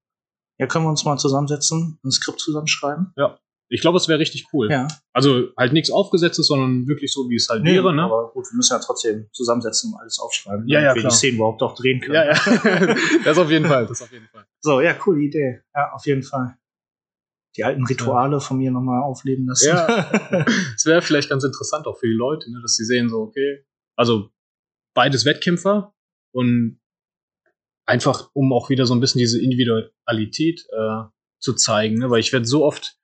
[0.59, 3.13] Ja, können wir uns mal zusammensetzen, ein Skript zusammenschreiben?
[3.15, 3.37] Ja.
[3.69, 4.71] Ich glaube, es wäre richtig cool.
[4.71, 4.87] Ja.
[5.11, 8.03] Also halt nichts aufgesetztes, sondern wirklich so, wie es halt wäre, ne?
[8.03, 10.67] Aber gut, wir müssen ja trotzdem zusammensetzen und alles aufschreiben.
[10.67, 11.11] Ja, ja, damit wir klar.
[11.11, 12.15] die Szenen überhaupt auch drehen können.
[12.15, 12.95] Ja, ja.
[13.25, 14.45] das auf jeden Fall, das auf jeden Fall.
[14.61, 15.61] So, ja, coole Idee.
[15.75, 16.57] Ja, auf jeden Fall.
[17.57, 19.67] Die alten Rituale von mir nochmal aufleben lassen.
[19.67, 20.45] Ja.
[20.75, 23.65] Es wäre vielleicht ganz interessant auch für die Leute, ne, dass sie sehen, so, okay,
[23.97, 24.29] also
[24.93, 25.93] beides Wettkämpfer
[26.31, 26.79] und
[27.85, 31.03] einfach, um auch wieder so ein bisschen diese Individualität äh,
[31.39, 32.09] zu zeigen, ne?
[32.09, 32.97] weil ich werde so oft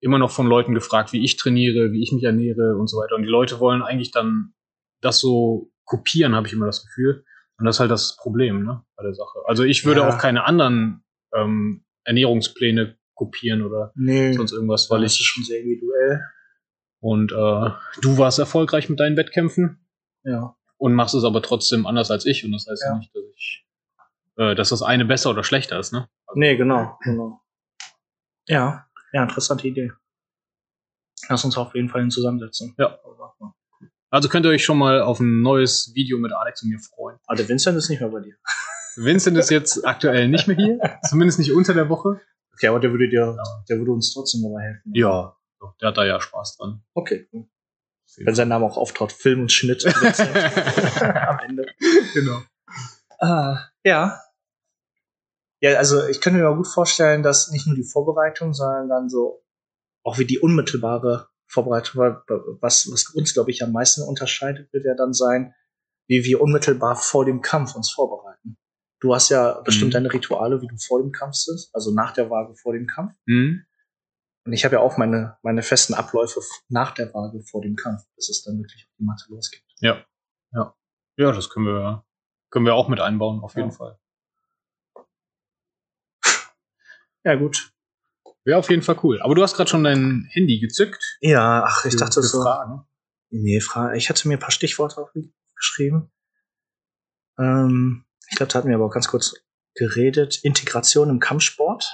[0.00, 3.16] immer noch von Leuten gefragt, wie ich trainiere, wie ich mich ernähre und so weiter.
[3.16, 4.52] Und die Leute wollen eigentlich dann
[5.00, 7.24] das so kopieren, habe ich immer das Gefühl.
[7.58, 9.38] Und das ist halt das Problem ne, bei der Sache.
[9.46, 10.08] Also ich würde Ja.
[10.08, 11.02] auch keine anderen
[11.34, 16.20] ähm, Ernährungspläne kopieren oder nee, sonst irgendwas, weil das ist ich schon sehr individuell.
[17.00, 17.70] und äh,
[18.02, 19.84] du warst erfolgreich mit deinen Wettkämpfen
[20.22, 20.54] Ja.
[20.76, 22.44] und machst es aber trotzdem anders als ich.
[22.44, 22.98] Und das heißt ja, Ja.
[22.98, 23.66] nicht, dass ich,
[24.36, 26.08] äh, dass das eine besser oder schlechter ist, ne?
[26.34, 27.40] Nee, genau, genau.
[28.46, 29.92] Ja, ja, interessante Idee.
[31.28, 32.74] Lass uns auf jeden Fall hin zusammensetzen.
[32.78, 32.98] Ja.
[34.10, 37.18] Also könnt ihr euch schon mal auf ein neues Video mit Alex und mir freuen.
[37.26, 38.36] Aber der Vincent ist nicht mehr bei dir.
[38.96, 42.20] Vincent ist jetzt aktuell nicht mehr hier, zumindest nicht unter der Woche.
[42.54, 43.36] Okay, aber der würde dir,
[43.68, 44.92] der würde uns trotzdem dabei helfen.
[44.94, 45.36] Ja,
[45.80, 46.82] der hat da ja Spaß dran.
[46.94, 47.28] Okay.
[47.32, 47.46] cool.
[48.16, 49.84] Wenn sein Name auch auftaucht, Film und Schnitt.
[51.00, 51.66] Am Ende.
[52.14, 52.42] genau.
[53.20, 54.18] Ah, ja.
[55.60, 59.44] Ja, also ich könnte mir gut vorstellen, dass nicht nur die Vorbereitung, sondern dann so
[60.04, 62.02] auch wie die unmittelbare Vorbereitung,
[62.60, 65.54] was, was uns, glaube ich, am meisten unterscheidet, wird ja dann sein,
[66.06, 68.56] wie wir unmittelbar vor dem Kampf uns vorbereiten.
[69.00, 69.94] Du hast ja bestimmt Mhm.
[69.94, 73.12] deine Rituale, wie du vor dem Kampf bist, also nach der Waage vor dem Kampf.
[73.26, 73.64] Hm?
[74.44, 78.02] Und ich habe ja auch meine, meine festen Abläufe nach der Waage vor dem Kampf,
[78.16, 79.62] bis es dann wirklich auf die Matte losgeht.
[79.80, 80.04] Ja.
[80.52, 80.74] Ja.
[81.16, 82.04] Ja, das können wir,
[82.50, 83.74] können wir auch mit einbauen, auf jeden Ja.
[83.76, 83.98] Fall.
[87.24, 87.72] Ja, gut.
[88.44, 89.20] Wäre auf jeden Fall cool.
[89.22, 91.18] Aber du hast gerade schon dein Handy gezückt.
[91.20, 92.42] Ja, ach, ich Für- dachte für so.
[92.42, 92.82] Fragen.
[93.30, 96.10] Nee, Fra ich hatte mir ein paar Stichworte aufgeschrieben.
[97.38, 99.34] Ähm, ich glaube, da hatten wir aber auch ganz kurz
[99.74, 100.40] geredet.
[100.44, 101.86] Integration im Kampfsport.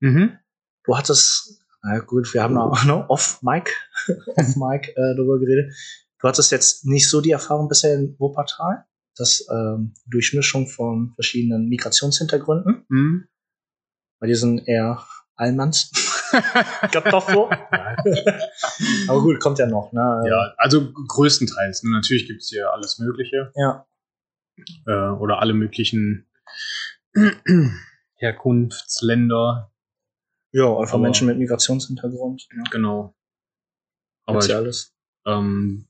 [0.00, 0.38] Mhm.
[0.84, 3.70] Du hattest, na gut, wir haben auch noch off-Mic,
[4.36, 5.74] off-Mic äh, darüber geredet.
[6.20, 8.84] Du hattest jetzt nicht so die Erfahrung bisher in Wuppertal,
[9.16, 13.28] das ähm, Durchmischung von verschiedenen Migrationshintergründen, Mhm.
[14.22, 15.04] Weil die sind eher
[15.34, 15.90] Allmanns.
[16.84, 17.50] ich glaube doch so.
[19.08, 19.92] aber gut, kommt ja noch.
[19.92, 20.22] Ne?
[20.28, 21.82] Ja, also größtenteils.
[21.82, 21.90] Ne?
[21.90, 23.50] Natürlich gibt's hier alles Mögliche.
[23.56, 23.84] ja.
[24.86, 26.26] Äh, oder alle möglichen
[28.14, 29.72] Herkunftsländer.
[30.52, 32.46] Ja, einfach Aber- Menschen mit Migrationshintergrund.
[32.56, 32.62] Ja.
[32.70, 33.16] Genau.
[34.24, 34.94] Aber Gibt's ja ich, alles.
[35.26, 35.88] ähm,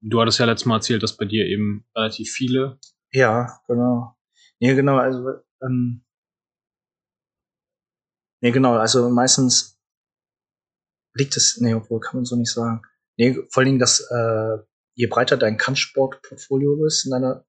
[0.00, 2.80] du hattest ja letztes Mal erzählt, dass bei dir eben relativ viele.
[3.12, 4.16] Ja, genau.
[4.58, 5.28] Nee, genau, also,
[5.62, 6.02] ähm,
[8.40, 9.78] nee, genau, also meistens
[11.14, 12.82] liegt es, nee, obwohl kann man so nicht sagen.
[13.16, 14.58] Nee, vor allen Dingen, dass, äh,
[14.94, 17.44] je breiter dein Kampfsportportfolio ist in deiner,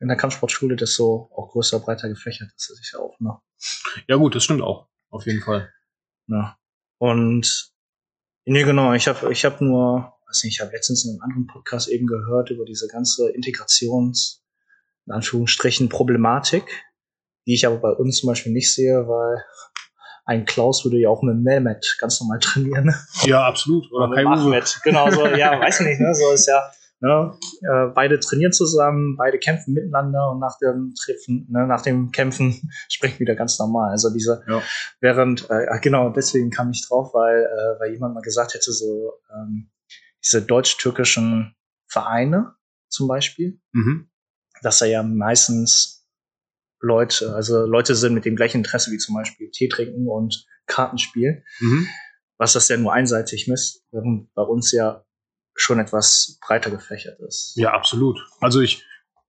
[0.00, 3.38] in der Kampfsportschule, desto auch größer, breiter gefächert ist es ja auch, ne?
[4.08, 4.88] Ja gut, das stimmt auch.
[5.10, 5.72] Auf jeden Fall.
[6.28, 6.56] Ja.
[6.98, 7.72] Und
[8.44, 11.46] nee, genau, ich habe ich hab nur, weiß nicht, ich habe letztens in einem anderen
[11.46, 14.44] Podcast eben gehört über diese ganze Integrations,
[15.06, 16.64] in Anführungsstrichen, Problematik,
[17.46, 19.42] die ich aber bei uns zum Beispiel nicht sehe, weil
[20.30, 22.94] ein Klaus würde ja auch mit Mehmet ganz normal trainieren.
[23.24, 23.90] Ja, absolut.
[23.92, 24.32] Oder mit Kai Uwe.
[24.34, 24.80] Ahmed.
[24.84, 26.14] Genau, so, ja, weiß ich nicht, ne?
[26.14, 27.34] So ist ja, ne?
[27.62, 32.70] Äh, beide trainieren zusammen, beide kämpfen miteinander und nach dem Treffen, ne, nach dem Kämpfen
[32.88, 33.90] sprechen wieder ganz normal.
[33.90, 34.62] Also diese, Ja.
[35.00, 38.72] während, äh, ah, genau, deswegen kam ich drauf, weil, äh, weil jemand mal gesagt hätte,
[38.72, 39.70] so ähm,
[40.24, 41.56] diese deutsch-türkischen
[41.88, 42.54] Vereine
[42.88, 44.08] zum Beispiel, Mhm.
[44.62, 45.99] dass da ja meistens
[46.80, 51.42] Leute, also Leute sind mit dem gleichen Interesse wie zum Beispiel Tee trinken und Kartenspiel
[51.60, 51.88] Mhm.
[52.38, 55.04] was das ja nur einseitig misst, während bei uns ja
[55.54, 57.52] schon etwas breiter gefächert ist.
[57.56, 58.18] Ja, absolut.
[58.40, 58.84] Also ich,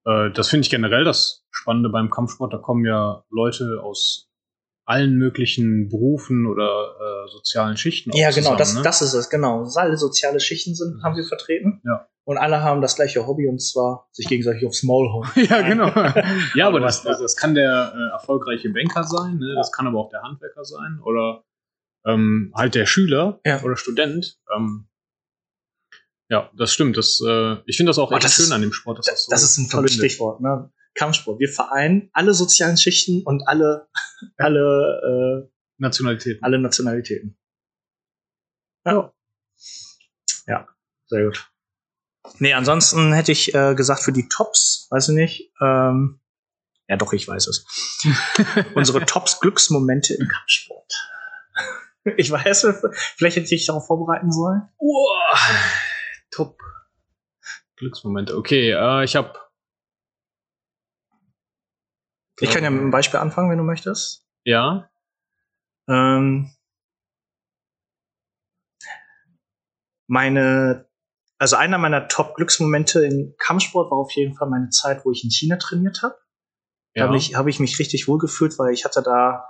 [0.06, 2.54] äh, das finde ich generell das Spannende beim Kampfsport.
[2.54, 4.30] Da kommen ja Leute aus
[4.86, 8.12] allen möglichen Berufen oder äh, sozialen Schichten.
[8.16, 8.82] Ja, genau, zusammen, das, ne?
[8.82, 9.66] das ist es, genau.
[9.76, 11.82] Alle soziale Schichten sind, haben wir vertreten.
[11.84, 12.08] Ja.
[12.24, 15.28] Und alle haben das gleiche Hobby und zwar sich gegenseitig aufs Maul hauen.
[15.36, 15.88] Ja, genau.
[16.56, 19.54] ja, aber das, das, das kann der äh, erfolgreiche Banker sein, ne?
[19.56, 21.44] das kann aber auch der Handwerker sein oder
[22.06, 23.62] ähm, halt der Schüler Ja.
[23.64, 24.40] oder Student.
[24.56, 24.88] Ähm,
[26.30, 26.96] ja, das stimmt.
[26.96, 29.00] Das, äh, ich finde das auch echt das schön ist- an dem Sport.
[29.00, 29.94] Dass Das, so das ist ein tolles.
[29.94, 30.72] Stichwort, ne?
[30.94, 31.40] Kampfsport.
[31.40, 33.88] Wir vereinen alle sozialen Schichten und alle,
[34.38, 36.40] alle, äh, Nationalität.
[36.44, 37.38] alle Nationalitäten.
[38.86, 39.14] Ja.
[40.48, 40.68] Ja,
[41.08, 41.50] sehr gut.
[42.40, 46.20] Nee, ansonsten hätte ich äh, gesagt, für die Tops, weiß ich nicht, ähm,
[46.88, 47.66] ja doch, ich weiß es.
[48.76, 50.94] Unsere Tops Glücksmomente im Kampfsport.
[52.18, 52.68] Ich weiß,
[53.16, 54.68] vielleicht hätte ich darauf vorbereiten sollen.
[54.78, 55.38] Uah,
[56.32, 56.60] top.
[57.76, 58.36] Glücksmomente.
[58.36, 59.40] Okay, äh, ich habe.
[62.40, 64.26] Ich kann ja mit einem Beispiel anfangen, wenn du möchtest.
[64.44, 64.90] Ja.
[65.88, 66.52] Ähm,
[70.08, 70.91] meine,
[71.42, 75.32] also einer meiner Top-Glücksmomente im Kampfsport war auf jeden Fall meine Zeit, wo ich in
[75.32, 76.14] China trainiert habe.
[76.94, 77.08] Da ja.
[77.08, 79.44] habe ich, hab ich mich richtig wohl gefühlt, weil ich hatte da,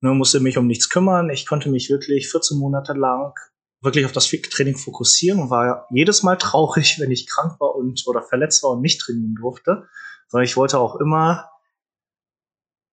[0.00, 1.28] nur musste mich um nichts kümmern.
[1.30, 3.34] Ich konnte mich wirklich 14 Monate lang
[3.80, 8.04] wirklich auf das Training fokussieren und war jedes Mal traurig, wenn ich krank war und
[8.06, 9.88] oder verletzt war und nicht trainieren durfte,
[10.30, 11.50] weil ich wollte auch immer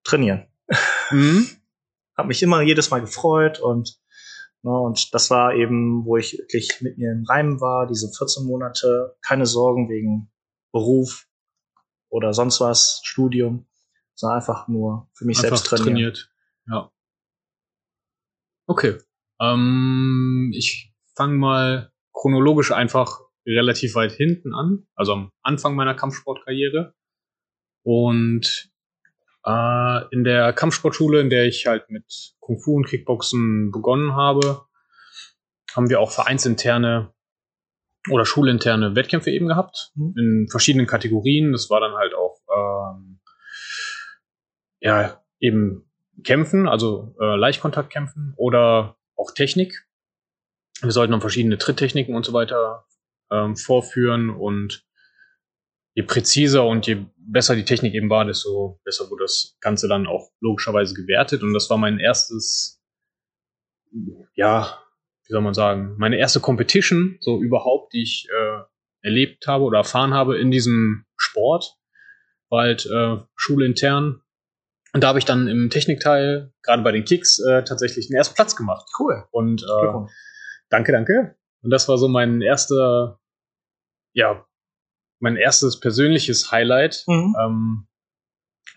[0.04, 0.48] trainieren.
[1.12, 1.48] Mhm.
[2.18, 4.05] Hab mich immer jedes Mal gefreut und ne,
[4.72, 9.16] und das war eben, wo ich wirklich mit mir im Reim war, diese 14 Monate,
[9.22, 10.32] keine Sorgen wegen
[10.72, 11.28] Beruf
[12.10, 13.68] oder sonst was, Studium,
[14.16, 16.14] sondern einfach nur für mich Einfach selbst trainieren.
[16.14, 16.32] trainiert.
[16.68, 16.92] Ja.
[18.68, 18.98] Okay.
[19.40, 26.96] Ähm, ich fange mal chronologisch einfach relativ weit hinten an, also am Anfang meiner Kampfsportkarriere.
[27.84, 28.72] Und
[29.46, 34.66] äh, in der Kampfsportschule, in der ich halt mit Kung Fu und Kickboxen begonnen habe,
[35.76, 37.14] haben wir auch vereinsinterne
[38.10, 40.14] oder schulinterne Wettkämpfe eben gehabt Mhm.
[40.18, 41.52] in verschiedenen Kategorien.
[41.52, 43.20] Das war dann halt auch ähm,
[44.80, 45.90] ja eben
[46.24, 49.86] Kämpfen, also äh, Leichtkontaktkämpfen oder auch Technik.
[50.82, 52.86] Wir sollten dann verschiedene Tritttechniken und so weiter
[53.32, 54.86] ähm, vorführen und
[55.96, 60.08] je präziser und je besser die Technik eben war, desto besser wurde das Ganze dann
[60.08, 61.42] auch logischerweise gewertet.
[61.42, 62.84] Und das war mein erstes,
[64.36, 64.78] ja,
[65.26, 68.62] wie soll man sagen, meine erste Competition, so überhaupt, die ich äh,
[69.02, 71.78] erlebt habe oder erfahren habe in diesem Sport.
[72.50, 74.22] War halt äh, schulintern.
[74.94, 78.36] Und da habe ich dann im Technikteil, gerade bei den Kicks, äh, tatsächlich den ersten
[78.36, 78.88] Platz gemacht.
[79.00, 79.26] Cool.
[79.32, 80.08] Und äh.
[80.70, 81.36] Danke, danke.
[81.62, 83.20] Und das war so mein erster,
[84.14, 84.46] ja,
[85.26, 87.36] mein erstes persönliches Highlight, Mhm.
[87.40, 87.88] ähm,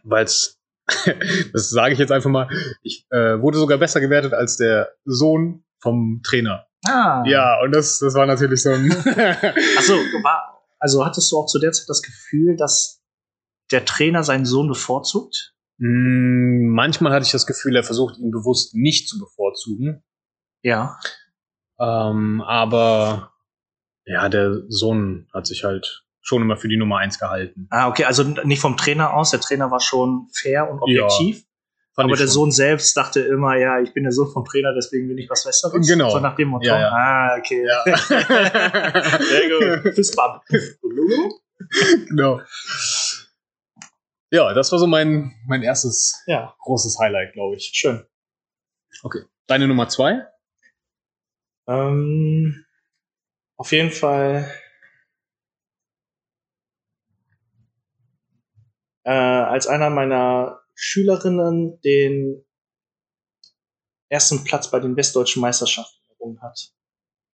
[0.02, 0.58] weil es,
[1.52, 2.48] das sage ich jetzt einfach mal,
[2.82, 6.66] ich äh, wurde sogar besser gewertet als der Sohn vom Trainer.
[6.86, 7.22] Ah.
[7.26, 8.88] Ja, und das, das war natürlich so ein.
[9.76, 13.02] Also, war, also hattest du auch zu der Zeit das Gefühl, dass
[13.70, 15.54] der Trainer seinen Sohn bevorzugt?
[15.78, 20.02] Mm, Manchmal hatte ich das Gefühl, er versucht ihn bewusst nicht zu bevorzugen.
[20.62, 20.98] Ja.
[21.78, 23.32] Ähm, aber
[24.06, 27.66] ja, der Sohn hat sich halt schon immer für die Nummer eins gehalten.
[27.70, 29.30] Ah, okay, also nicht vom Trainer aus.
[29.30, 31.44] Der Trainer war schon fair und objektiv.
[31.94, 32.32] Fand aber der schon.
[32.32, 35.44] Sohn selbst dachte immer, ja, ich bin der Sohn vom Trainer, deswegen bin ich was
[35.44, 35.86] Besseres.
[35.88, 36.10] Genau.
[36.10, 36.66] So nach dem Motto.
[36.66, 36.88] Ja, ja.
[36.92, 37.66] Ah, okay.
[37.66, 37.96] Ja.
[39.18, 39.94] Sehr gut.
[39.94, 40.42] Fist bump.
[42.08, 42.40] genau.
[44.30, 47.70] Ja, das war so mein, mein erstes Ja, großes Highlight, glaube ich.
[47.74, 48.04] schön.
[49.46, 50.26] Deine Nummer zwei?
[51.66, 52.64] Ähm,
[53.56, 54.50] auf jeden Fall
[59.08, 62.44] äh, als einer meiner Schülerinnen den
[64.10, 66.74] ersten Platz bei den westdeutschen Meisterschaften errungen hat.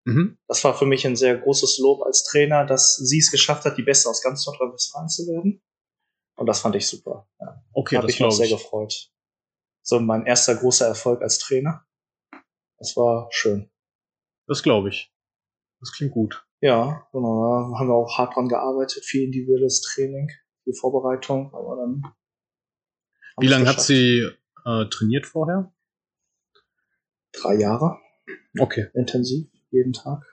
[0.05, 0.37] Mhm.
[0.47, 3.77] Das war für mich ein sehr großes Lob als Trainer, dass sie es geschafft hat,
[3.79, 5.63] die Beste aus ganz Nordrhein-Westfalen zu werden.
[6.35, 7.27] Und das fand ich super.
[7.39, 9.11] Ja, Okay, habe ich mich sehr gefreut.
[9.81, 11.87] So mein erster großer Erfolg als Trainer.
[12.77, 13.71] Das war schön.
[14.47, 15.11] Das glaube ich.
[15.79, 16.45] Das klingt gut.
[16.61, 17.71] Ja, genau.
[17.71, 20.29] Da haben wir auch hart dran gearbeitet, viel individuelles Training,
[20.63, 22.03] viel Vorbereitung, aber dann.
[23.39, 24.29] Wie lange hat sie
[24.65, 25.73] äh, trainiert vorher?
[27.33, 27.99] Drei Jahre
[28.59, 28.89] Okay.
[28.93, 30.23] intensiv, jeden Tag.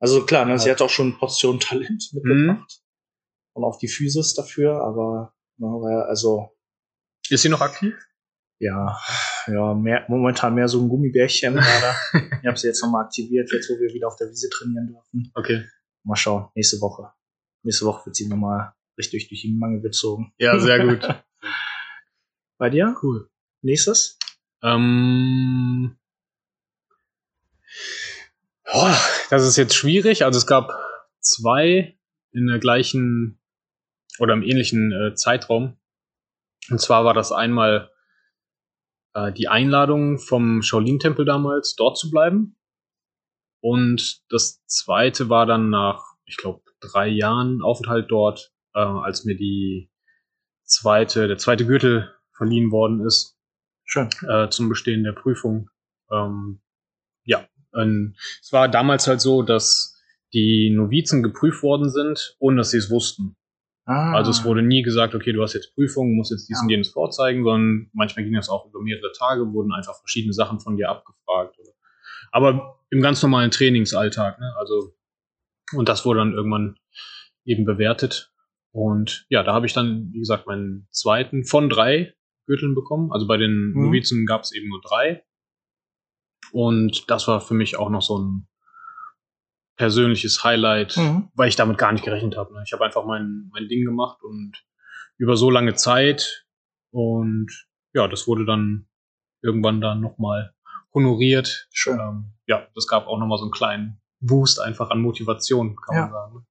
[0.00, 2.82] Also klar, ne, sie hat auch schon Portion Talent mitgebracht.
[3.54, 6.50] Und auch die Physis dafür, aber ne, also
[7.30, 7.94] Ist sie noch aktiv?
[8.58, 8.98] ja,
[9.46, 11.94] ja, mehr, momentan mehr so ein Gummibärchen gerade.
[12.42, 15.30] ich habe sie jetzt nochmal aktiviert, jetzt wo wir wieder auf der Wiese trainieren dürfen.
[15.34, 15.64] Okay.
[16.04, 17.12] Mal schauen, nächste Woche.
[17.62, 20.32] Nächste Woche wird sie nochmal richtig durch die Mangel gezogen.
[20.38, 21.08] Ja, sehr gut.
[22.58, 22.94] Bei dir?
[23.02, 23.28] cool.
[23.62, 24.18] Nächstes?
[24.62, 25.96] Ähm,
[28.64, 28.96] boah,
[29.30, 30.24] das ist jetzt schwierig.
[30.24, 30.72] Also es gab
[31.20, 31.98] zwei
[32.32, 33.38] in der gleichen
[34.18, 35.76] oder im ähnlichen äh, Zeitraum.
[36.70, 37.90] Und zwar war das einmal
[39.14, 42.56] äh, die Einladung vom Shaolin-Tempel damals, dort zu bleiben.
[43.60, 49.36] Und das zweite war dann nach, ich glaube, drei Jahren Aufenthalt dort, äh, als mir
[49.36, 49.90] die
[50.64, 53.36] zweite, der zweite Gürtel verliehen worden ist
[53.84, 54.08] Schön.
[54.28, 55.70] äh, zum Bestehen der Prüfung.
[56.10, 56.60] Ähm,
[57.24, 60.00] ja, ähm, es war damals halt so, dass
[60.32, 63.36] die Novizen geprüft worden sind, ohne dass sie es wussten.
[63.86, 64.12] Ah.
[64.14, 66.62] Also es wurde nie gesagt, okay, du hast jetzt Prüfungen, musst jetzt dies Ja.
[66.64, 70.60] und jenes vorzeigen, sondern manchmal ging das auch über mehrere Tage, wurden einfach verschiedene Sachen
[70.60, 71.56] von dir abgefragt.
[72.32, 74.54] Aber im ganz normalen Trainingsalltag, ne?
[74.58, 74.92] Also,
[75.72, 76.76] und das wurde dann irgendwann
[77.44, 78.32] eben bewertet.
[78.76, 82.12] Und ja, da habe ich dann, wie gesagt, meinen zweiten von drei
[82.46, 83.10] Gürteln bekommen.
[83.10, 83.84] Also bei den Mhm.
[83.86, 85.24] Novizen gab es eben nur drei.
[86.52, 88.48] Und das war für mich auch noch so ein
[89.76, 91.30] persönliches Highlight, Mhm.
[91.34, 92.52] weil ich damit gar nicht gerechnet habe.
[92.54, 92.62] Ne?
[92.66, 94.52] Ich habe einfach mein, mein Ding gemacht und
[95.18, 96.46] über so lange Zeit
[96.92, 97.48] und
[97.94, 98.88] ja, das wurde dann
[99.42, 100.54] irgendwann dann nochmal
[100.94, 101.66] honoriert.
[101.72, 101.98] Schön.
[101.98, 106.02] Ähm, ja, das gab auch nochmal so einen kleinen Boost einfach an Motivation, kann Ja.
[106.02, 106.46] man sagen.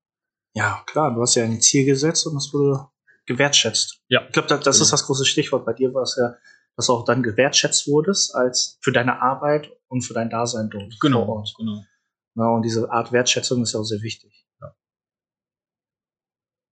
[0.56, 2.88] Ja, klar, du hast ja ein Ziel gesetzt und das wurde
[3.26, 4.02] gewertschätzt.
[4.08, 4.24] Ja.
[4.28, 4.84] Ich glaube, das, das Genau.
[4.86, 5.66] ist das große Stichwort.
[5.66, 6.36] Bei dir war es ja,
[6.78, 10.94] dass du auch dann gewertschätzt wurdest als für deine Arbeit und für dein Dasein dort
[10.94, 11.54] vor Genau, Ort.
[11.58, 11.84] genau.
[12.36, 14.46] Ja, und diese Art Wertschätzung ist ja auch sehr wichtig.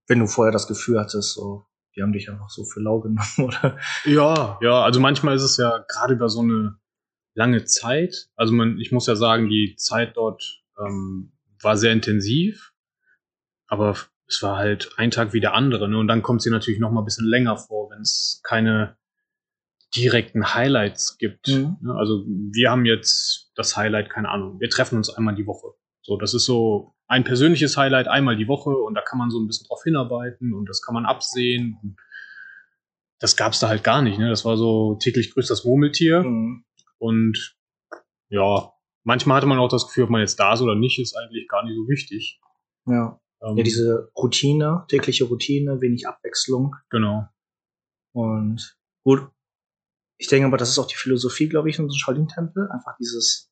[0.08, 1.66] Wenn du vorher das Gefühl hattest, so,
[1.96, 3.78] die haben dich einfach so für lau genommen, oder?
[4.06, 6.78] Ja, ja, also manchmal ist es ja gerade über so eine
[7.36, 8.30] lange Zeit.
[8.36, 11.32] Also man, ich muss ja sagen, die Zeit dort ähm,
[11.62, 12.73] war sehr intensiv,
[13.74, 13.98] aber
[14.28, 15.90] es war halt ein Tag wie der andere.
[15.90, 15.98] Ne?
[15.98, 18.96] Und dann kommt sie natürlich noch mal ein bisschen länger vor, wenn es keine
[19.96, 21.48] direkten Highlights gibt.
[21.48, 21.78] Mhm.
[21.82, 21.94] Ne?
[21.96, 25.74] Also wir haben jetzt das Highlight, keine Ahnung, wir treffen uns einmal die Woche.
[26.02, 29.40] So, das ist so ein persönliches Highlight einmal die Woche und da kann man so
[29.40, 31.78] ein bisschen drauf hinarbeiten und das kann man absehen.
[31.82, 31.98] Und
[33.20, 34.20] das gab's da halt gar nicht.
[34.20, 34.30] Ne?
[34.30, 36.24] Das war so täglich grüßt das Murmeltier.
[36.24, 36.66] Mhm.
[36.98, 37.56] Und
[38.30, 38.72] ja,
[39.04, 41.48] manchmal hatte man auch das Gefühl, ob man jetzt da ist oder nicht, ist eigentlich
[41.48, 42.40] gar nicht so wichtig.
[42.86, 43.20] Ja.
[43.44, 46.76] Ähm, ja, diese Routine, tägliche Routine, wenig Abwechslung.
[46.90, 47.28] genau.
[48.16, 49.28] Und gut,
[50.18, 52.70] ich denke aber, das ist auch die Philosophie, glaube ich, in unserem Shaolin-Tempel.
[52.72, 53.52] Einfach dieses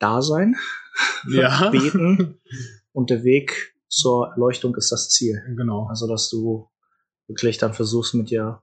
[0.00, 0.56] Dasein,
[1.30, 1.70] Ja.
[1.70, 2.40] Beten
[2.92, 5.42] und der Weg zur Erleuchtung ist das Ziel.
[5.56, 5.86] Genau.
[5.86, 6.68] Also, dass du
[7.28, 8.62] wirklich dann versuchst, mit dir,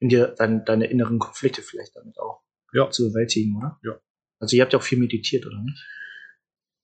[0.00, 2.42] in dir dein, deine inneren Konflikte vielleicht damit auch
[2.72, 2.90] Ja.
[2.90, 3.80] zu bewältigen, oder?
[3.82, 3.98] Ja.
[4.40, 5.82] Also, ihr habt ja auch viel meditiert, oder nicht?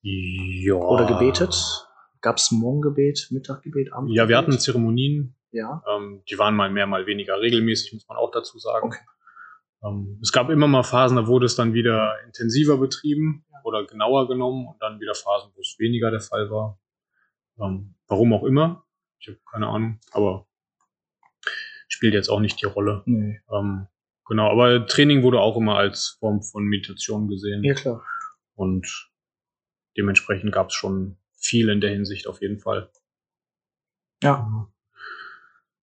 [0.02, 0.74] Ja.
[0.74, 1.54] Oder gebetet?
[2.24, 4.16] Gab es Morgengebet, Mittaggebet, Abendgebet?
[4.16, 5.82] Ja, wir hatten Zeremonien, Ja.
[5.86, 8.86] ähm, die waren mal mehr, mal weniger regelmäßig, muss man auch dazu sagen.
[8.86, 8.98] Okay.
[9.84, 14.26] Ähm, es gab immer mal Phasen, da wurde es dann wieder intensiver betrieben oder genauer
[14.26, 16.80] genommen und dann wieder Phasen, wo es weniger der Fall war.
[17.60, 18.86] Ähm, warum auch immer.
[19.18, 20.46] Ich habe keine Ahnung, aber
[21.88, 23.02] spielt jetzt auch nicht die Rolle.
[23.04, 23.38] Nee.
[23.52, 23.86] Ähm,
[24.26, 27.62] genau, aber Training wurde auch immer als Form von Meditation gesehen.
[27.64, 28.02] Ja, klar.
[28.54, 29.10] Und
[29.98, 32.90] dementsprechend gab es schon viel in der Hinsicht auf jeden Fall.
[34.22, 34.68] Ja.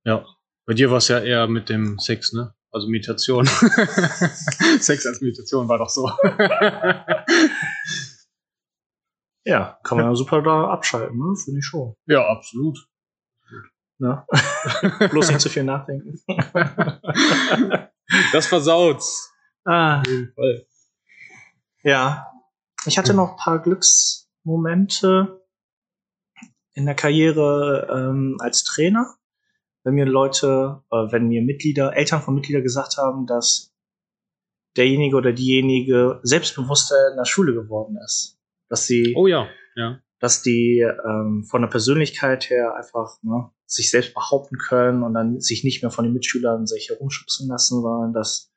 [0.03, 0.25] Ja.
[0.65, 2.53] Bei dir war es ja eher mit dem Sex, ne?
[2.71, 3.45] Also Meditation.
[4.79, 6.09] Sex als Meditation war doch so.
[9.43, 11.35] Ja, kann man ja super da abschalten, ne?
[11.35, 11.95] Finde ich schon.
[12.05, 12.77] ja, absolut.
[13.97, 14.23] Ne?
[15.09, 16.19] Bloß nicht zu viel nachdenken.
[18.31, 19.31] Das versaut's.
[19.65, 20.67] ah, Auf jeden Fall.
[21.83, 22.27] ja.
[22.85, 25.40] Ich hatte noch ein paar Glücksmomente
[26.73, 29.15] in der Karriere ähm, als Trainer.
[29.83, 33.73] Wenn mir Leute, äh, wenn mir Mitglieder, Eltern von Mitgliedern gesagt haben, dass
[34.77, 38.39] derjenige oder diejenige selbstbewusster in der Schule geworden ist.
[38.69, 39.99] Dass sie Oh ja, ja.
[40.19, 45.39] dass die ähm, von der Persönlichkeit her einfach ne, sich selbst behaupten können und dann
[45.39, 48.53] sich nicht mehr von den Mitschülern sich herumschubsen lassen, sondern dass,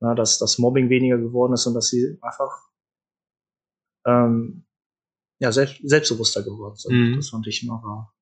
[0.00, 2.68] na, dass das Mobbing weniger geworden ist und dass sie einfach
[4.06, 4.64] ähm,
[5.44, 6.92] ja, selbst, selbstbewusster geworden sind.
[6.94, 7.16] Mhm.
[7.16, 8.14] Das fand ich immer, war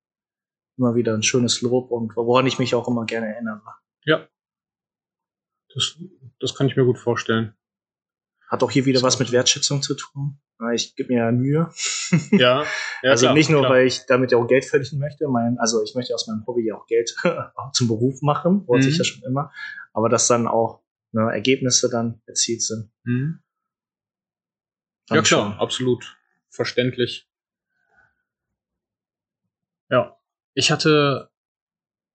[0.77, 3.62] immer wieder ein schönes Lob und woran ich mich auch immer gerne erinnere.
[4.05, 4.29] Ja.
[5.75, 5.97] Das,
[6.41, 7.55] das kann ich mir gut vorstellen.
[8.49, 10.39] Hat auch hier wieder was mit Wertschätzung zu tun.
[10.75, 11.70] Ich gebe mir ja Mühe.
[12.33, 12.64] Ja.
[13.03, 13.73] ja also klar, nicht nur, klar.
[13.73, 15.27] weil ich damit ja auch Geld verdienen möchte.
[15.29, 17.14] Mein, also ich möchte aus meinem Hobby ja auch Geld
[17.73, 18.93] zum Beruf machen, wollte Mhm.
[18.93, 19.51] ich ja schon immer.
[19.93, 22.91] Aber dass dann auch ne, Ergebnisse dann erzielt sind.
[23.05, 23.41] Mhm.
[25.11, 25.53] Ja klar, schon.
[25.61, 26.16] absolut.
[26.53, 27.28] Verständlich.
[29.90, 30.16] Ja.
[30.55, 31.30] Ich hatte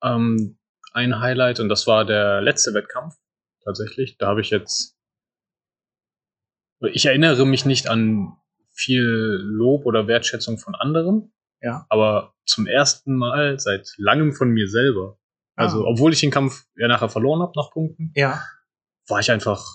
[0.04, 0.60] ähm,
[0.94, 3.16] ein Highlight und das war der letzte Wettkampf
[3.64, 4.18] tatsächlich.
[4.18, 4.96] Da habe ich jetzt.
[6.92, 8.38] Ich erinnere mich nicht an
[8.72, 9.02] viel
[9.42, 11.34] Lob oder Wertschätzung von anderen.
[11.62, 11.88] Ja.
[11.90, 15.20] Aber zum ersten Mal seit langem von mir selber.
[15.56, 15.88] Also, Ah.
[15.88, 18.44] obwohl ich den Kampf ja nachher verloren habe nach Punkten, Ja,
[19.08, 19.66] war ich einfach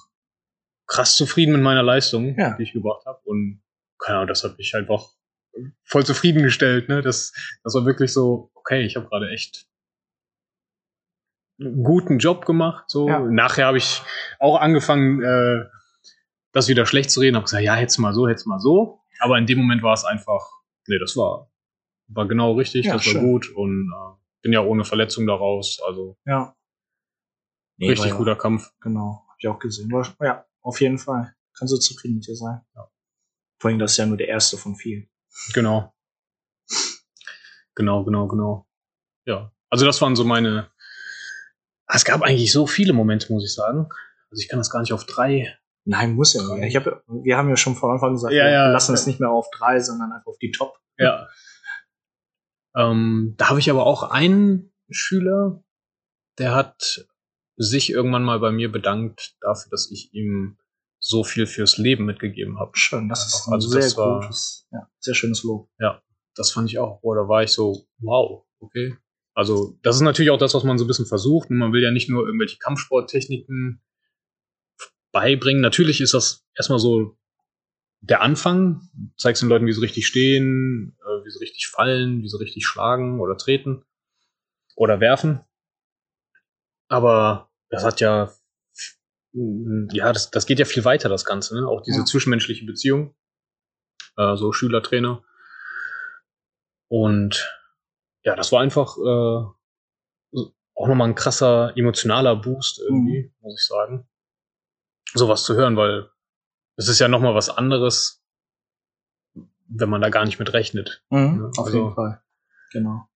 [0.87, 2.57] krass zufrieden mit meiner Leistung, Ja.
[2.57, 3.19] die ich gebracht habe.
[3.25, 3.61] Und
[4.05, 5.07] keine Ahnung, das hat mich einfach
[5.85, 6.89] voll zufriedengestellt.
[6.89, 7.03] Ne?
[7.03, 7.33] Das,
[7.63, 9.67] das war wirklich so, okay, ich habe gerade echt
[11.61, 12.85] einen guten Job gemacht.
[12.89, 13.09] So.
[13.09, 13.21] Ja.
[13.21, 14.03] Nachher habe ich
[14.39, 15.65] auch angefangen, äh,
[16.53, 17.37] das wieder schlecht zu reden.
[17.37, 19.01] Habe gesagt, ja, jetzt mal so, jetzt mal so.
[19.21, 20.43] Aber in dem Moment war es einfach,
[20.89, 21.51] nee, das war,
[22.09, 23.23] war genau richtig, Ja, das war schön.
[23.23, 23.51] gut.
[23.51, 25.81] Und äh, bin ja ohne Verletzung da raus.
[25.87, 26.57] Also Ja.
[27.77, 28.73] Nee, richtig war ja- guter Kampf.
[28.81, 29.91] Genau, hab ich auch gesehen.
[29.93, 31.35] War, ja, auf jeden Fall.
[31.57, 32.61] Kannst du zufrieden mit dir sein.
[32.75, 32.89] Ja.
[33.63, 35.09] Vor allem, das ist ja nur der erste von vielen.
[35.55, 35.95] Genau.
[37.77, 38.67] Genau, genau, genau.
[39.25, 39.53] Ja.
[39.71, 40.69] Also das waren so meine.
[41.87, 43.89] Ah, Es gab eigentlich so viele Momente, muss ich sagen.
[44.33, 45.57] Also ich kann das gar nicht auf drei.
[45.85, 46.71] Nein, muss ja nicht.
[46.71, 48.71] Ich hab, ja- wir haben ja schon von Anfang gesagt, Ja, wir ja.
[48.73, 50.77] lassen es nicht mehr auf drei, sondern einfach auf die Top.
[50.99, 51.29] Ja.
[52.75, 55.63] Ähm, da habe ich aber auch einen Schüler,
[56.39, 57.07] der hat
[57.57, 60.59] sich irgendwann mal bei mir bedankt dafür, dass ich ihm
[61.05, 62.71] so viel fürs Leben mitgegeben habe.
[62.75, 65.69] Schön, das ist ein Also sehr das war- gutes, ja, sehr schönes Lob.
[66.35, 67.01] Das fand ich auch.
[67.03, 68.97] Boah, da war ich so, wow, okay.
[69.35, 71.51] Also, das ist natürlich auch das, was man so ein bisschen versucht.
[71.51, 73.83] Und man will ja nicht nur irgendwelche Kampfsporttechniken
[75.11, 75.61] beibringen.
[75.61, 77.19] Natürlich ist das erstmal so
[78.01, 78.89] der Anfang.
[79.19, 82.65] Zeigst den Leuten, wie sie richtig stehen, äh, wie sie richtig fallen, wie sie richtig
[82.65, 83.85] schlagen oder treten
[84.77, 85.41] oder werfen.
[86.89, 88.33] Aber das hat ja,
[89.35, 91.67] ja, das, das geht ja viel weiter, das Ganze, ne?
[91.67, 92.05] Auch diese Ja.
[92.05, 93.15] zwischenmenschliche Beziehung.
[94.17, 95.23] Äh, so Schüler-Trainer.
[96.89, 97.51] Und
[98.25, 100.41] ja, das war einfach äh,
[100.75, 104.07] auch nochmal ein krasser emotionaler Boost irgendwie, muss ich sagen.
[105.15, 106.11] Sowas zu hören, weil
[106.77, 108.23] es ist ja nochmal was anderes,
[109.69, 111.03] wenn man da gar nicht mit rechnet.
[111.11, 112.23] Mhm, Ja, auf also- jeden Fall.
[112.73, 113.09] Genau.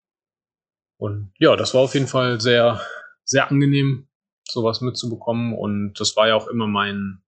[0.99, 2.81] Und ja, das war auf jeden Fall sehr,
[3.25, 4.09] sehr angenehm,
[4.49, 5.55] sowas mitzubekommen.
[5.55, 7.23] Und das war ja auch immer mein,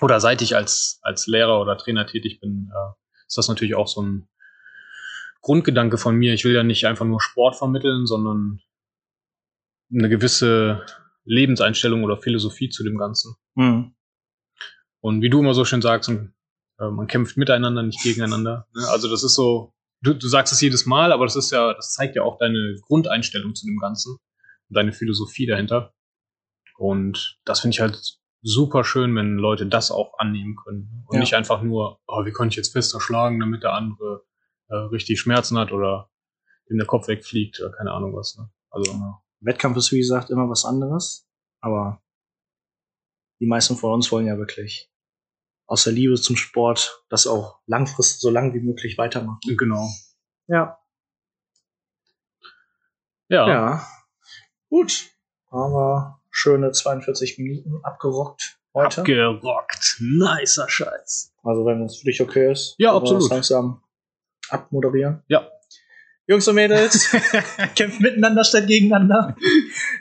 [0.00, 2.92] oder seit ich als, als Lehrer oder Trainer tätig bin, äh,
[3.26, 4.28] ist das natürlich auch so ein
[5.42, 6.34] Grundgedanke von mir.
[6.34, 8.60] Ich will ja nicht einfach nur Sport vermitteln, sondern
[9.92, 10.84] eine gewisse
[11.24, 13.34] Lebenseinstellung oder Philosophie zu dem Ganzen.
[13.54, 13.94] Mhm.
[15.00, 18.66] Und wie du immer so schön sagst, äh, man kämpft miteinander, nicht gegeneinander.
[18.74, 18.88] Ne?
[18.88, 19.72] Also das ist so,
[20.02, 22.76] du, du sagst es jedes Mal, aber das ist ja, das zeigt ja auch deine
[22.86, 25.94] Grundeinstellung zu dem Ganzen und deine Philosophie dahinter.
[26.80, 31.04] Und das finde ich halt super schön, wenn Leute das auch annehmen können.
[31.06, 31.20] Und Ja.
[31.20, 34.24] nicht einfach nur, oh, wie kann ich jetzt fester schlagen, damit der andere
[34.68, 36.10] äh, richtig Schmerzen hat oder
[36.70, 38.38] dem der Kopf wegfliegt oder keine Ahnung was.
[38.38, 38.50] Ne?
[38.70, 39.22] Also Genau.
[39.40, 41.28] Wettkampf ist, wie gesagt, immer was anderes.
[41.60, 42.02] Aber
[43.40, 44.90] die meisten von uns wollen ja wirklich
[45.66, 49.40] aus der Liebe zum Sport das auch langfristig so lang wie möglich weitermachen.
[49.58, 49.86] genau.
[50.46, 50.78] Ja.
[53.28, 53.86] Ja, Ja.
[54.70, 55.10] Gut.
[55.50, 59.00] Aber schöne 42 Minuten abgerockt heute.
[59.00, 59.96] abgerockt.
[60.00, 61.32] Nicer Scheiß.
[61.42, 62.74] also wenn es für dich okay ist.
[62.78, 63.30] Ja, absolut.
[63.30, 63.82] langsam
[64.48, 65.22] abmoderieren.
[65.28, 65.48] Ja.
[66.26, 67.10] Jungs und Mädels,
[67.74, 69.34] kämpft miteinander statt gegeneinander.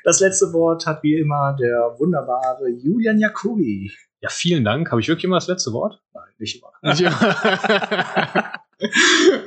[0.04, 3.92] Das letzte Wort hat wie immer der wunderbare Julian Jacobi.
[4.22, 4.92] Ja, vielen Dank.
[4.92, 6.00] Habe ich wirklich immer das letzte Wort?
[6.14, 6.72] Nein, nicht immer.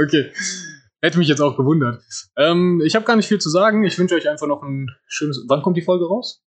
[0.01, 0.33] okay.
[1.01, 2.03] Hätte mich jetzt auch gewundert.
[2.37, 3.85] Ähm, ich habe gar nicht viel zu sagen.
[3.85, 5.45] Ich wünsche euch einfach noch ein schönes.
[5.49, 6.43] Wann kommt die Folge raus?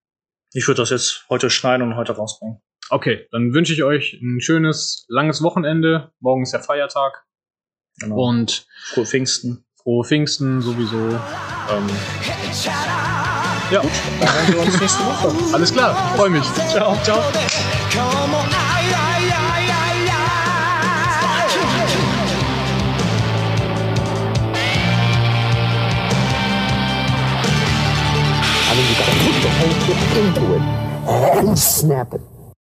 [0.54, 2.62] Ich würde das jetzt heute schneiden und heute rausbringen.
[2.90, 6.12] Okay, dann wünsche ich euch ein schönes, langes Wochenende.
[6.20, 7.26] Morgen ist der Feiertag.
[8.00, 8.16] Genau.
[8.28, 9.66] Und frohe Pfingsten.
[9.76, 10.98] frohe Pfingsten sowieso.
[10.98, 11.90] Ähm,
[13.72, 15.56] ja, Dann hören wir uns nächste Woche.
[15.56, 15.96] alles klar.
[16.12, 16.44] Ich freue mich.
[16.70, 17.24] Ciao, ciao.
[28.94, 30.62] You gotta put the whole shit into it
[31.48, 32.22] and snap it.